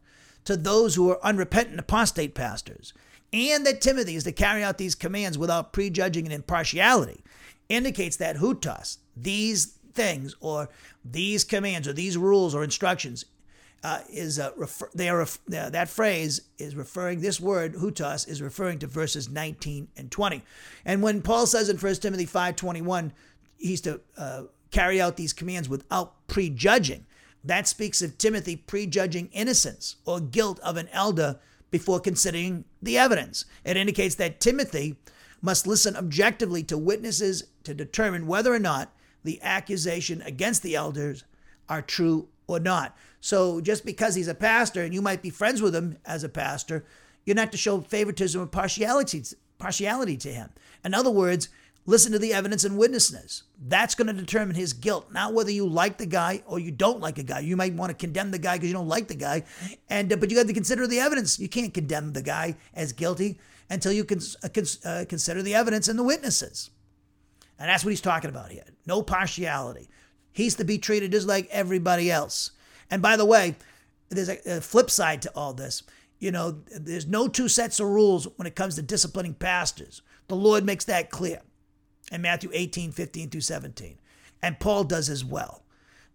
[0.44, 2.92] to those who are unrepentant apostate pastors,
[3.32, 7.22] and that Timothy is to carry out these commands without prejudging and impartiality,
[7.68, 10.68] indicates that houtos, these things or
[11.04, 13.26] these commands or these rules or instructions,
[13.82, 18.42] uh, is uh, refer- they are uh, that phrase is referring this word houtos is
[18.42, 20.42] referring to verses 19 and 20
[20.84, 23.10] and when paul says in 1 timothy 5.21
[23.56, 27.06] he's to uh, carry out these commands without prejudging.
[27.42, 31.38] That speaks of Timothy prejudging innocence or guilt of an elder
[31.70, 33.44] before considering the evidence.
[33.64, 34.96] It indicates that Timothy
[35.40, 38.92] must listen objectively to witnesses to determine whether or not
[39.24, 41.24] the accusation against the elders
[41.68, 42.96] are true or not.
[43.20, 46.28] So just because he's a pastor and you might be friends with him as a
[46.28, 46.84] pastor,
[47.24, 49.22] you're not to show favoritism or partiality
[49.58, 50.50] partiality to him.
[50.84, 51.50] In other words,
[51.86, 53.44] Listen to the evidence and witnesses.
[53.58, 57.00] That's going to determine his guilt, not whether you like the guy or you don't
[57.00, 57.40] like a guy.
[57.40, 59.44] You might want to condemn the guy because you don't like the guy,
[59.88, 61.38] and uh, but you got to consider the evidence.
[61.38, 63.38] You can't condemn the guy as guilty
[63.70, 64.48] until you can uh,
[64.84, 66.70] uh, consider the evidence and the witnesses.
[67.58, 68.64] And that's what he's talking about here.
[68.86, 69.88] No partiality.
[70.32, 72.52] He's to be treated just like everybody else.
[72.90, 73.56] And by the way,
[74.08, 75.82] there's a, a flip side to all this.
[76.18, 80.02] You know, there's no two sets of rules when it comes to disciplining pastors.
[80.28, 81.40] The Lord makes that clear
[82.10, 83.98] in Matthew 18, 15 through 17.
[84.42, 85.62] And Paul does as well.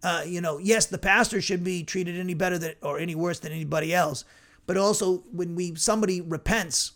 [0.03, 3.39] Uh, you know, yes, the pastor should be treated any better than or any worse
[3.39, 4.23] than anybody else,
[4.67, 6.91] but also when we somebody repents,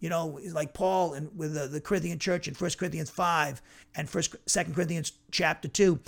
[0.00, 3.60] you know, like Paul and with the, the Corinthian church in 1 Corinthians 5
[3.96, 5.98] and First Second Corinthians chapter 2,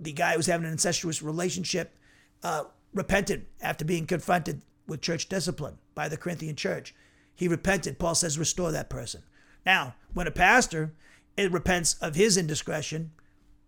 [0.00, 1.96] the guy was having an incestuous relationship
[2.42, 6.94] uh, repented after being confronted with church discipline by the Corinthian church.
[7.34, 7.98] He repented.
[7.98, 9.22] Paul says, restore that person.
[9.64, 10.92] Now, when a pastor
[11.36, 13.12] it repents of his indiscretion,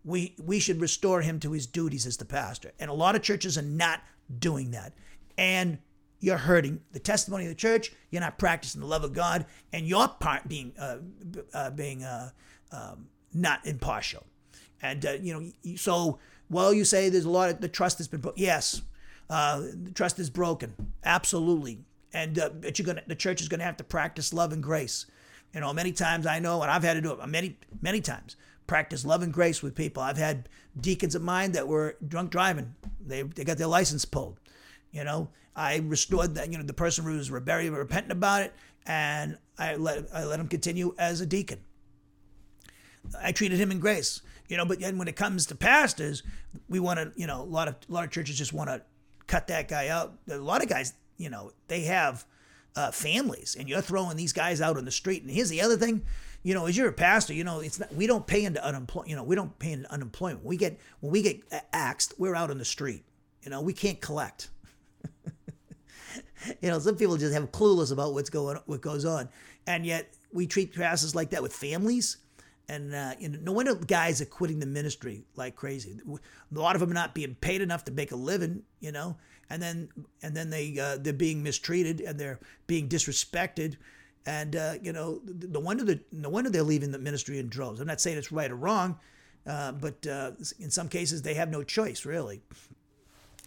[0.05, 2.73] we we should restore him to his duties as the pastor.
[2.79, 4.03] And a lot of churches are not
[4.39, 4.93] doing that.
[5.37, 5.79] And
[6.21, 7.93] you're hurting the testimony of the church.
[8.11, 10.99] You're not practicing the love of God, and you're part being uh,
[11.53, 12.31] uh, being uh,
[12.73, 14.25] um, not impartial.
[14.81, 18.09] And uh, you know, so well, you say there's a lot of the trust has
[18.09, 18.43] been broken.
[18.43, 18.83] Yes,
[19.29, 21.81] uh, the trust is broken, absolutely.
[22.13, 25.07] And uh, but you're gonna the church is gonna have to practice love and grace.
[25.57, 28.37] You know, many times I know, and I've had to do it many, many times,
[28.67, 30.03] practice love and grace with people.
[30.03, 32.75] I've had deacons of mine that were drunk driving.
[33.01, 34.39] They, they got their license pulled.
[34.93, 38.53] You know, I restored that, you know, the person who was very repentant about it,
[38.85, 41.61] and I let, I let him continue as a deacon.
[43.19, 44.21] I treated him in grace.
[44.49, 46.23] You know, but then when it comes to pastors,
[46.69, 48.83] we want to, you know, a lot of a lot of churches just want to
[49.27, 50.19] cut that guy out.
[50.31, 52.27] A lot of guys, you know, they have
[52.77, 55.23] uh, families, and you're throwing these guys out on the street.
[55.23, 56.03] And here's the other thing,
[56.43, 59.11] you know, as you're a pastor, you know, it's not, we don't pay into unemployment.
[59.11, 60.45] You know, we don't pay into unemployment.
[60.45, 61.41] We get when we get
[61.73, 63.05] axed, we're out on the street.
[63.43, 64.51] You know, we can't collect.
[66.61, 69.29] you know, some people just have clueless about what's going what goes on,
[69.67, 72.19] and yet we treat pastors like that with families.
[72.69, 76.01] And uh, you know, no wonder guys are quitting the ministry like crazy.
[76.09, 78.63] A lot of them are not being paid enough to make a living.
[78.81, 79.17] You know,
[79.51, 79.89] and then
[80.23, 83.77] and then they uh, they're being mistreated and they're being disrespected,
[84.25, 87.81] and uh, you know no wonder that no wonder they're leaving the ministry in droves.
[87.81, 88.99] I'm not saying it's right or wrong,
[89.47, 92.43] uh, but uh, in some cases they have no choice really.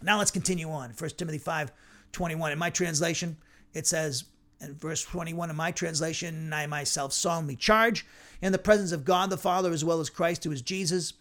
[0.02, 0.92] Now let's continue on.
[0.92, 1.72] First Timothy five
[2.12, 2.52] twenty one.
[2.52, 3.36] In my translation,
[3.74, 4.24] it says
[4.60, 8.06] in verse 21 in my translation, I myself solemnly charge
[8.42, 11.14] in the presence of God the Father as well as Christ who is Jesus.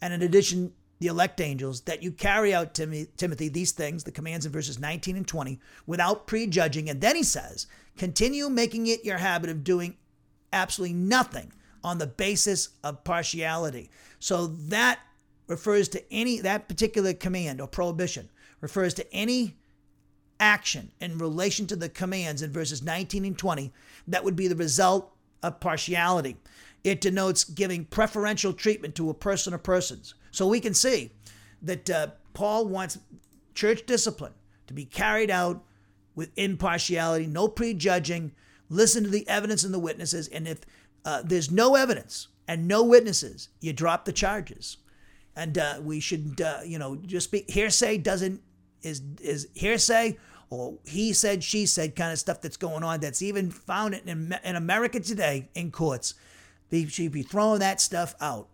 [0.00, 4.04] And in addition the elect angels, that you carry out, to me, Timothy, these things,
[4.04, 6.90] the commands in verses 19 and 20, without prejudging.
[6.90, 9.96] And then he says, continue making it your habit of doing
[10.52, 11.52] absolutely nothing
[11.84, 13.90] on the basis of partiality.
[14.18, 14.98] So that
[15.46, 18.28] refers to any, that particular command or prohibition
[18.60, 19.56] refers to any
[20.40, 23.72] action in relation to the commands in verses 19 and 20
[24.06, 26.36] that would be the result of partiality.
[26.84, 30.14] It denotes giving preferential treatment to a person or persons.
[30.30, 31.12] So we can see
[31.62, 32.98] that uh, Paul wants
[33.54, 34.34] church discipline
[34.66, 35.64] to be carried out
[36.14, 38.32] with impartiality, no prejudging,
[38.68, 40.28] listen to the evidence and the witnesses.
[40.28, 40.60] And if
[41.04, 44.78] uh, there's no evidence and no witnesses, you drop the charges.
[45.36, 48.42] And uh, we should, uh, you know, just be hearsay doesn't
[48.82, 50.16] is is hearsay
[50.50, 54.34] or he said, she said kind of stuff that's going on that's even found in,
[54.42, 56.14] in America today in courts.
[56.70, 58.48] They should be throwing that stuff out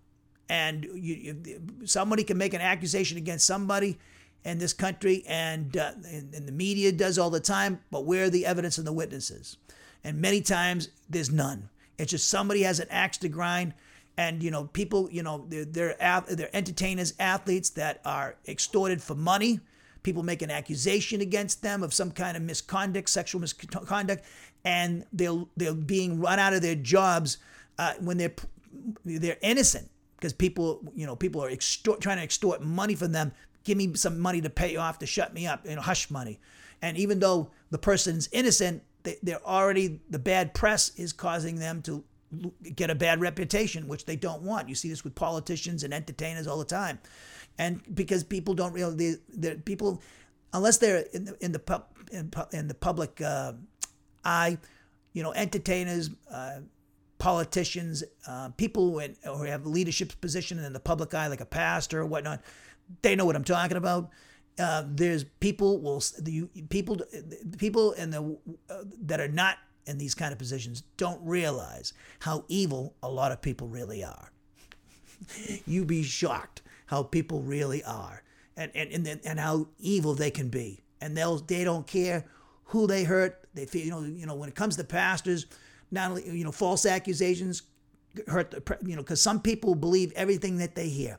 [0.49, 1.15] and you,
[1.45, 3.99] you, somebody can make an accusation against somebody
[4.45, 7.81] in this country, and, uh, and, and the media does all the time.
[7.91, 9.57] But where are the evidence and the witnesses?
[10.03, 11.71] And many times there's none.
[11.97, 13.73] It's just somebody has an axe to grind,
[14.17, 19.15] and you know people, you know they're they're, they're entertainers, athletes that are extorted for
[19.15, 19.61] money.
[20.03, 24.25] People make an accusation against them of some kind of misconduct, sexual misconduct,
[24.65, 27.39] and they're they're being run out of their jobs
[27.79, 28.35] uh, when they're
[29.05, 29.89] they're innocent
[30.25, 33.31] because people, you know, people are extort, trying to extort money from them.
[33.63, 36.41] Give me some money to pay off to shut me up, you know, hush money.
[36.81, 41.83] And even though the person's innocent, they, they're already the bad press is causing them
[41.83, 42.03] to
[42.75, 44.67] get a bad reputation, which they don't want.
[44.67, 46.99] You see this with politicians and entertainers all the time,
[47.59, 50.01] and because people don't really, the people,
[50.55, 53.53] unless they're in the in the pub, in, in the public uh,
[54.25, 54.57] eye,
[55.13, 56.61] you know, entertainers, uh,
[57.19, 61.41] politicians, uh, people who, in, who have a leadership position in the public eye, like
[61.41, 62.43] a pastor or whatnot,
[63.03, 64.11] they know what I'm talking about.
[64.59, 67.01] Uh, there's people will the people
[67.59, 68.39] people in the
[68.71, 73.33] uh, that are not in these kind of positions don't realize how evil a lot
[73.33, 74.31] of people really are.
[75.67, 78.23] you be shocked how people really are
[78.57, 80.83] and, and, and, and how evil they can be.
[81.01, 82.25] And they'll, they don't care
[82.65, 83.47] who they hurt.
[83.55, 85.47] They feel, you know, you know, when it comes to pastors,
[85.91, 87.63] not only, you know, false accusations
[88.27, 91.19] hurt, the, you know, because some people believe everything that they hear.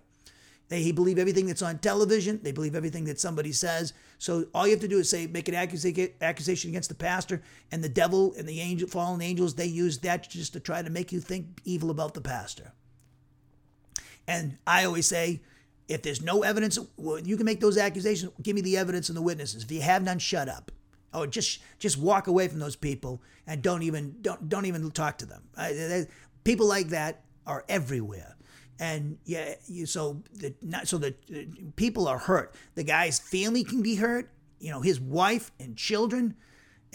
[0.68, 2.40] They believe everything that's on television.
[2.42, 3.94] They believe everything that somebody says.
[4.18, 7.84] So all you have to do is say, make an accusation against the pastor, and
[7.84, 11.12] the devil and the angel, fallen angels, they use that just to try to make
[11.12, 12.74] you think evil about the pastor.
[14.28, 15.44] And I always say,
[15.88, 18.32] if there's no evidence, well, you can make those accusations.
[18.42, 19.66] Give me the evidence and the witnesses.
[19.66, 20.72] If you have none, shut up,
[21.14, 25.18] or just just walk away from those people and don't even don't don't even talk
[25.20, 25.44] to them.
[26.44, 28.36] people like that are everywhere,
[28.80, 31.16] and yeah, you so the not so the
[31.76, 32.56] people are hurt.
[32.76, 34.30] The guy's family can be hurt.
[34.60, 36.36] You know, his wife and children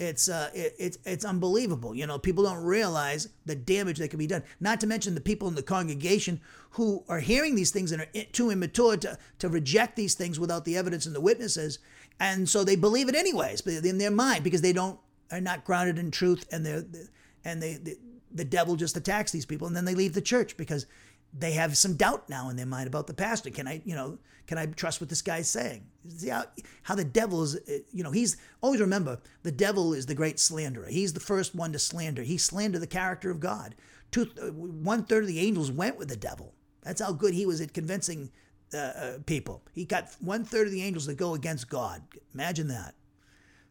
[0.01, 1.93] it's uh, it, it's it's unbelievable.
[1.93, 4.43] You know, people don't realize the damage that can be done.
[4.59, 6.41] Not to mention the people in the congregation
[6.71, 10.65] who are hearing these things and are too immature to to reject these things without
[10.65, 11.77] the evidence and the witnesses,
[12.19, 14.99] and so they believe it anyways, but in their mind because they don't
[15.31, 16.85] are not grounded in truth, and they're
[17.43, 17.79] and they,
[18.33, 20.85] the devil just attacks these people, and then they leave the church because
[21.33, 23.49] they have some doubt now in their mind about the pastor.
[23.49, 25.85] Can I, you know, can I trust what this guy's saying?
[26.09, 26.43] See how,
[26.83, 30.39] how the devil is, uh, you know, he's always remember the devil is the great
[30.39, 30.87] slanderer.
[30.87, 32.23] He's the first one to slander.
[32.23, 33.75] He slandered the character of God.
[34.11, 36.53] Two, uh, one third of the angels went with the devil.
[36.81, 38.31] That's how good he was at convincing
[38.73, 39.61] uh, uh, people.
[39.73, 42.01] He got one third of the angels that go against God.
[42.33, 42.95] Imagine that.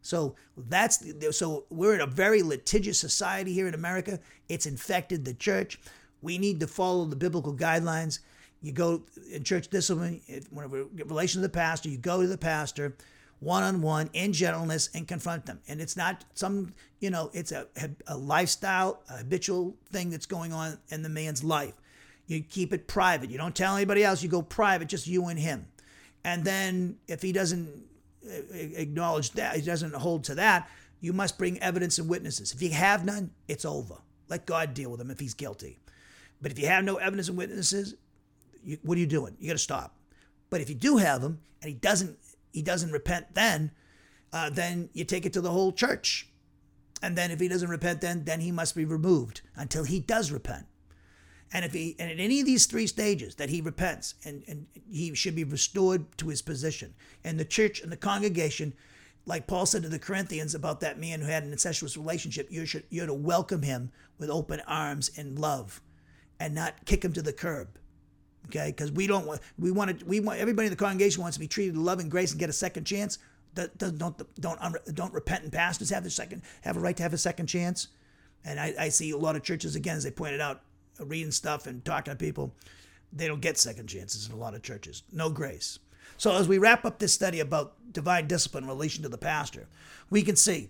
[0.03, 1.05] So that's
[1.37, 4.19] so we're in a very litigious society here in America.
[4.49, 5.79] It's infected the church.
[6.23, 8.21] We need to follow the biblical guidelines.
[8.63, 10.21] You go in church discipline,
[10.51, 12.95] whenever relation to the pastor, you go to the pastor
[13.41, 15.61] one on one in gentleness and confront them.
[15.67, 17.67] And it's not some, you know, it's a,
[18.07, 21.75] a lifestyle, a habitual thing that's going on in the man's life.
[22.31, 23.29] You keep it private.
[23.29, 24.23] You don't tell anybody else.
[24.23, 25.67] You go private, just you and him.
[26.23, 27.69] And then if he doesn't
[28.25, 30.71] uh, acknowledge that, he doesn't hold to that,
[31.01, 32.53] you must bring evidence and witnesses.
[32.53, 33.97] If you have none, it's over.
[34.29, 35.81] Let God deal with him if he's guilty.
[36.41, 37.97] But if you have no evidence and witnesses,
[38.63, 39.37] you, what are you doing?
[39.41, 39.97] You got to stop.
[40.51, 42.17] But if you do have them and he doesn't,
[42.53, 43.73] he doesn't repent, then,
[44.33, 46.29] uh, then you take it to the whole church.
[47.03, 50.31] And then if he doesn't repent, then then he must be removed until he does
[50.31, 50.67] repent.
[51.53, 54.67] And if he and at any of these three stages that he repents and, and
[54.91, 56.95] he should be restored to his position.
[57.25, 58.73] And the church and the congregation,
[59.27, 62.67] like Paul said to the Corinthians about that man who had an incestuous relationship, you
[62.67, 65.81] should you're to welcome him with open arms and love
[66.39, 67.69] and not kick him to the curb.
[68.47, 71.37] Okay, because we don't want we want to we want everybody in the congregation wants
[71.37, 73.19] to be treated with love and grace and get a second chance.
[73.55, 77.19] Don't don't don't don't repentant pastors have a second have a right to have a
[77.19, 77.89] second chance.
[78.45, 80.63] And I, I see a lot of churches again, as they pointed out,
[81.05, 82.55] reading stuff and talking to people,
[83.13, 85.03] they don't get second chances in a lot of churches.
[85.13, 85.79] No grace.
[86.17, 89.67] So as we wrap up this study about divine discipline in relation to the pastor,
[90.11, 90.69] we can see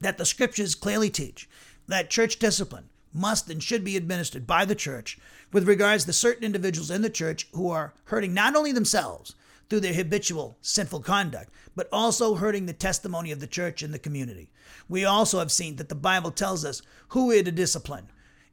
[0.00, 1.48] that the scriptures clearly teach
[1.86, 5.18] that church discipline must and should be administered by the church
[5.52, 9.34] with regards to certain individuals in the church who are hurting not only themselves
[9.68, 13.98] through their habitual sinful conduct, but also hurting the testimony of the church and the
[13.98, 14.50] community.
[14.88, 18.08] We also have seen that the Bible tells us who we are to discipline,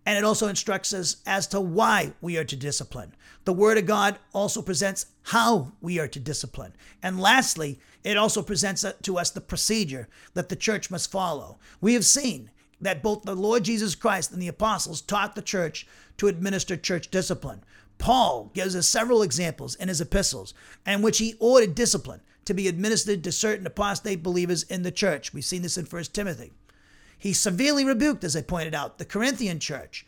[0.06, 3.14] and it also instructs us as to why we are to discipline.
[3.45, 6.74] The Word of God also presents how we are to discipline.
[7.02, 11.60] And lastly, it also presents to us the procedure that the church must follow.
[11.82, 15.86] We have seen that both the Lord Jesus Christ and the apostles taught the church
[16.18, 17.64] to administer church discipline.
[17.97, 20.54] Paul gives us several examples in his epistles
[20.86, 25.34] in which he ordered discipline to be administered to certain apostate believers in the church.
[25.34, 26.52] We've seen this in 1 Timothy.
[27.20, 30.06] He severely rebuked, as I pointed out, the Corinthian church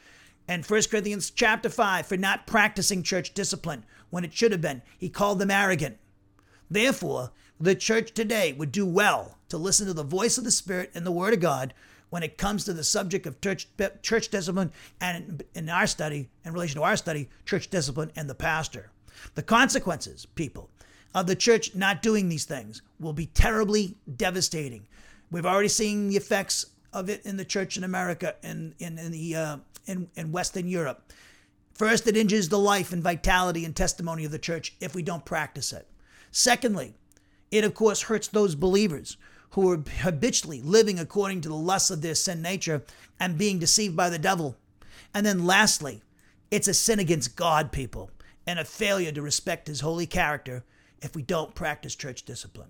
[0.47, 4.81] and 1 Corinthians chapter 5 for not practicing church discipline when it should have been.
[4.97, 5.97] He called them arrogant.
[6.69, 10.89] Therefore, the church today would do well to listen to the voice of the Spirit
[10.95, 11.73] and the Word of God
[12.09, 13.67] when it comes to the subject of church,
[14.01, 18.35] church discipline and in our study, in relation to our study, church discipline and the
[18.35, 18.89] pastor.
[19.35, 20.69] The consequences, people,
[21.13, 24.87] of the church not doing these things will be terribly devastating.
[25.29, 29.11] We've already seen the effects of it in the church in America and in, in,
[29.11, 31.11] the uh, in, in Western Europe.
[31.73, 35.25] First, it injures the life and vitality and testimony of the church if we don't
[35.25, 35.87] practice it.
[36.31, 36.93] Secondly,
[37.49, 39.17] it of course hurts those believers
[39.51, 42.83] who are habitually living according to the lusts of their sin nature
[43.19, 44.55] and being deceived by the devil.
[45.13, 46.01] And then lastly,
[46.49, 48.11] it's a sin against God, people,
[48.47, 50.63] and a failure to respect his holy character
[51.01, 52.69] if we don't practice church discipline.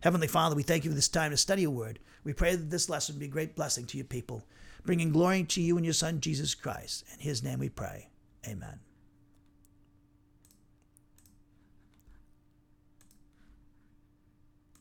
[0.00, 1.98] Heavenly Father, we thank you for this time to study your word.
[2.24, 4.44] We pray that this lesson be a great blessing to your people,
[4.84, 7.04] bringing glory to you and your Son, Jesus Christ.
[7.14, 8.08] In his name we pray.
[8.46, 8.80] Amen.